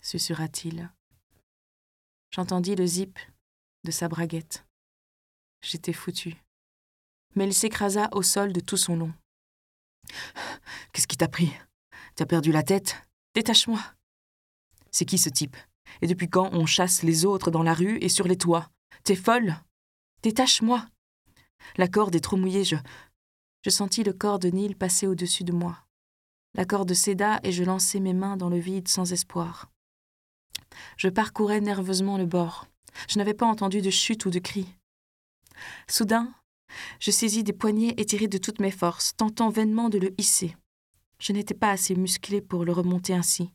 susurra-t-il. 0.03 0.91
J'entendis 2.33 2.75
le 2.75 2.87
zip 2.87 3.21
de 3.85 3.93
sa 3.93 4.09
braguette. 4.09 4.67
J'étais 5.63 5.93
foutu. 5.93 6.37
Mais 7.37 7.47
il 7.47 7.55
s'écrasa 7.55 8.09
au 8.11 8.23
sol 8.23 8.53
de 8.53 8.59
tout 8.59 8.77
son 8.77 8.97
long. 8.97 9.15
Qu'est-ce 10.93 11.07
qui 11.07 11.17
t'a 11.17 11.29
pris? 11.29 11.53
T'as 12.17 12.27
perdu 12.27 12.51
la 12.51 12.65
tête? 12.65 13.01
Détache-moi 13.35 13.81
C'est 14.91 15.05
qui 15.05 15.19
ce 15.19 15.29
type? 15.29 15.57
Et 16.03 16.07
depuis 16.07 16.29
quand 16.29 16.51
on 16.53 16.67
chasse 16.67 17.03
les 17.03 17.25
autres 17.25 17.51
dans 17.51 17.63
la 17.63 17.75
rue 17.75 17.99
et 18.01 18.09
sur 18.09 18.27
les 18.27 18.37
toits? 18.37 18.71
T'es 19.05 19.17
folle? 19.17 19.57
Détache-moi 20.23 20.87
La 21.77 21.89
corde 21.89 22.15
est 22.15 22.21
trop 22.21 22.37
mouillée, 22.37 22.65
je. 22.65 22.77
Je 23.63 23.71
sentis 23.71 24.05
le 24.05 24.13
corps 24.13 24.39
de 24.39 24.49
Neil 24.49 24.75
passer 24.75 25.07
au-dessus 25.07 25.45
de 25.45 25.53
moi. 25.53 25.79
La 26.55 26.65
corde 26.65 26.93
céda 26.95 27.41
et 27.43 27.53
je 27.53 27.65
lançai 27.65 27.99
mes 28.01 28.13
mains 28.13 28.37
dans 28.37 28.49
le 28.49 28.59
vide 28.59 28.89
sans 28.89 29.13
espoir. 29.13 29.71
Je 30.97 31.09
parcourais 31.09 31.61
nerveusement 31.61 32.19
le 32.19 32.27
bord. 32.27 32.67
Je 33.09 33.19
n'avais 33.19 33.35
pas 33.35 33.47
entendu 33.47 33.81
de 33.81 33.91
chute 33.91 34.25
ou 34.27 34.31
de 34.31 34.39
cri. 34.39 34.67
Soudain, 35.89 36.33
je 37.01 37.11
saisis 37.11 37.45
des 37.45 37.53
poignets 37.53 37.95
étirés 37.97 38.29
de 38.29 38.39
toutes 38.39 38.61
mes 38.61 38.71
forces, 38.71 39.15
tentant 39.17 39.51
vainement 39.51 39.89
de 39.89 39.99
le 39.99 40.15
hisser. 40.19 40.57
Je 41.19 41.33
n'étais 41.33 41.55
pas 41.55 41.71
assez 41.71 41.95
musclé 41.95 42.41
pour 42.41 42.65
le 42.65 42.73
remonter 42.73 43.15
ainsi. 43.15 43.51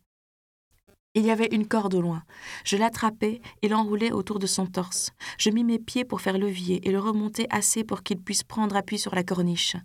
Il 1.15 1.26
y 1.26 1.32
avait 1.32 1.50
une 1.52 1.67
corde 1.67 1.95
au 1.95 2.02
loin. 2.02 2.24
Je 2.63 2.78
l'attrapais 2.78 3.41
et 3.62 3.67
l'enroulai 3.67 4.12
autour 4.12 4.38
de 4.38 4.45
son 4.45 4.67
torse. 4.67 5.12
Je 5.38 5.50
mis 5.50 5.63
mes 5.63 5.80
pieds 5.80 6.06
pour 6.06 6.22
faire 6.22 6.38
levier 6.38 6.88
et 6.88 6.91
le 6.91 7.00
remonter 7.00 7.48
assez 7.50 7.84
pour 7.84 8.04
qu'il 8.04 8.19
puisse 8.19 8.43
prendre 8.43 8.76
appui 8.76 9.00
sur 9.00 9.15
la 9.15 9.24
corniche. 9.24 9.76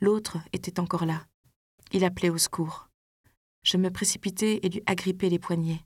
L'autre 0.00 0.38
était 0.52 0.80
encore 0.80 1.04
là. 1.04 1.26
Il 1.92 2.04
appelait 2.04 2.30
au 2.30 2.38
secours. 2.38 2.88
Je 3.62 3.76
me 3.76 3.90
précipitai 3.90 4.64
et 4.64 4.68
lui 4.70 4.82
agrippai 4.86 5.28
les 5.28 5.38
poignets. 5.38 5.84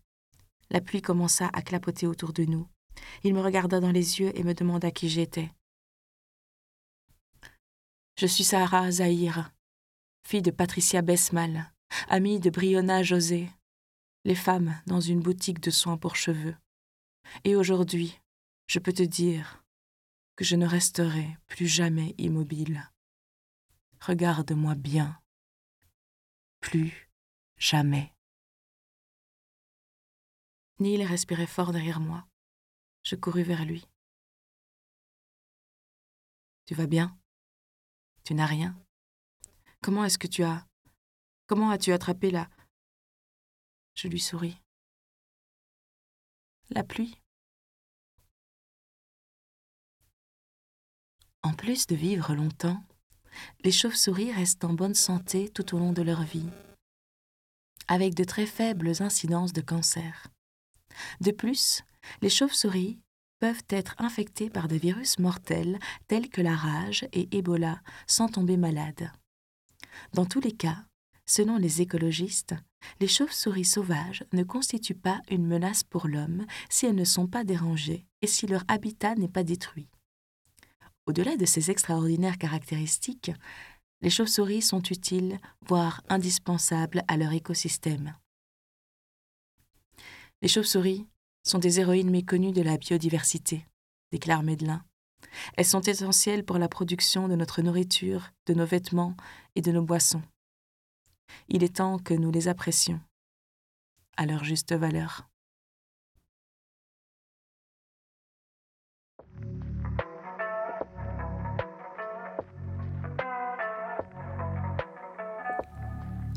La 0.71 0.81
pluie 0.81 1.03
commença 1.03 1.51
à 1.53 1.63
clapoter 1.63 2.07
autour 2.07 2.33
de 2.33 2.45
nous. 2.45 2.69
Il 3.25 3.35
me 3.35 3.41
regarda 3.41 3.81
dans 3.81 3.91
les 3.91 4.21
yeux 4.21 4.31
et 4.39 4.45
me 4.45 4.55
demanda 4.55 4.93
qui 4.93 5.09
j'étais. 5.09 5.51
Je 8.17 8.27
suis 8.27 8.45
Sarah 8.45 8.93
Zahir, 8.93 9.51
fille 10.27 10.43
de 10.43 10.53
Patricia 10.53 11.03
Besmal, 11.03 11.73
amie 12.09 12.39
de 12.39 12.51
Brionna 12.51 13.03
José, 13.03 13.49
les 14.25 14.35
femmes 14.35 14.81
dans 14.87 15.01
une 15.01 15.21
boutique 15.21 15.61
de 15.61 15.71
soins 15.71 15.97
pour 15.97 16.17
cheveux. 16.17 16.57
Et 17.45 17.57
aujourd'hui, 17.57 18.21
je 18.67 18.79
peux 18.79 18.93
te 18.93 19.03
dire 19.03 19.63
que 20.37 20.45
je 20.45 20.57
ne 20.57 20.67
resterai 20.67 21.37
plus 21.47 21.67
jamais 21.67 22.15
immobile. 22.19 22.91
Regarde-moi 24.01 24.75
bien. 24.75 25.21
Plus 26.61 27.11
jamais. 27.57 28.13
Neil 30.79 31.05
respirait 31.05 31.47
fort 31.47 31.73
derrière 31.73 32.01
moi. 32.01 32.27
Je 33.05 33.17
courus 33.17 33.47
vers 33.47 33.65
lui. 33.65 33.87
Tu 36.67 36.75
vas 36.75 36.87
bien? 36.87 37.19
Tu 38.25 38.35
n'as 38.35 38.47
rien? 38.47 38.75
Comment 39.83 40.05
est-ce 40.05 40.19
que 40.19 40.27
tu 40.27 40.43
as... 40.43 40.67
Comment 41.47 41.71
as-tu 41.71 41.93
attrapé 41.93 42.31
la... 42.31 42.49
Je 43.95 44.09
lui 44.09 44.21
souris. 44.21 44.61
La 46.71 46.83
pluie 46.83 47.21
En 51.43 51.53
plus 51.53 51.87
de 51.87 51.95
vivre 51.95 52.35
longtemps, 52.35 52.83
les 53.63 53.73
chauves-souris 53.73 54.33
restent 54.33 54.65
en 54.65 54.73
bonne 54.73 54.95
santé 54.95 55.49
tout 55.49 55.75
au 55.75 55.79
long 55.79 55.93
de 55.93 56.03
leur 56.03 56.23
vie, 56.23 56.49
avec 57.87 58.15
de 58.15 58.25
très 58.25 58.47
faibles 58.47 59.03
incidences 59.03 59.53
de 59.53 59.61
cancer. 59.61 60.29
De 61.21 61.31
plus, 61.31 61.83
les 62.23 62.31
chauves-souris 62.31 62.99
peuvent 63.41 63.65
être 63.69 63.95
infectées 63.99 64.49
par 64.49 64.69
des 64.69 64.79
virus 64.79 65.19
mortels 65.19 65.79
tels 66.09 66.31
que 66.31 66.41
la 66.41 66.57
rage 66.57 67.07
et 67.13 67.29
Ebola 67.37 67.83
sans 68.07 68.29
tomber 68.29 68.57
malades. 68.57 69.13
Dans 70.15 70.27
tous 70.27 70.41
les 70.41 70.53
cas, 70.53 70.85
selon 71.27 71.57
les 71.59 71.83
écologistes, 71.83 72.55
les 73.01 73.09
chauves-souris 73.09 73.65
sauvages 73.65 74.25
ne 74.33 74.43
constituent 74.43 74.95
pas 74.95 75.21
une 75.31 75.47
menace 75.47 75.85
pour 75.85 76.07
l'homme 76.09 76.47
si 76.69 76.87
elles 76.87 76.95
ne 76.95 77.05
sont 77.05 77.27
pas 77.27 77.45
dérangées 77.45 78.07
et 78.23 78.27
si 78.27 78.47
leur 78.47 78.65
habitat 78.69 79.15
n'est 79.15 79.29
pas 79.29 79.45
détruit. 79.45 79.89
Au-delà 81.07 81.37
de 81.37 81.45
ces 81.45 81.71
extraordinaires 81.71 82.39
caractéristiques, 82.39 83.33
les 84.01 84.11
chauves-souris 84.11 84.63
sont 84.63 84.83
utiles, 84.83 85.39
voire 85.67 86.03
indispensables 86.09 87.03
à 87.09 87.17
leur 87.17 87.33
écosystème. 87.33 88.17
Les 90.43 90.49
chauves-souris 90.49 91.07
sont 91.43 91.59
des 91.59 91.81
héroïnes 91.81 92.11
méconnues 92.11 92.53
de 92.53 92.63
la 92.63 92.77
biodiversité, 92.77 93.67
déclare 94.13 94.43
Médelin. 94.43 94.85
Elles 95.57 95.65
sont 95.65 95.81
essentielles 95.81 96.45
pour 96.45 96.59
la 96.59 96.69
production 96.69 97.29
de 97.29 97.35
notre 97.35 97.63
nourriture, 97.63 98.31
de 98.47 98.55
nos 98.55 98.67
vêtements 98.67 99.17
et 99.55 99.63
de 99.63 99.73
nos 99.73 99.83
boissons. 99.83 100.23
Il 101.49 101.63
est 101.63 101.77
temps 101.77 101.99
que 101.99 102.15
nous 102.15 102.31
les 102.31 102.49
apprécions 102.49 103.01
à 104.17 104.27
leur 104.27 104.45
juste 104.45 104.73
valeur. 104.73 105.29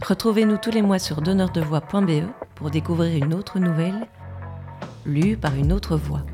Retrouvez-nous 0.08 0.58
tous 0.58 0.72
les 0.72 0.82
mois 0.82 1.00
sur 1.00 1.22
donneurdevoix.be 1.22 2.32
pour 2.56 2.70
découvrir 2.70 3.26
une 3.26 3.34
autre 3.34 3.60
nouvelle 3.60 4.08
lue 5.06 5.36
par 5.36 5.56
une 5.56 5.74
autre 5.74 5.98
voix. 5.98 6.26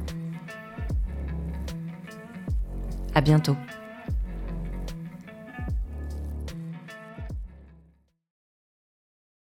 À 3.16 3.22
bientôt. 3.22 3.56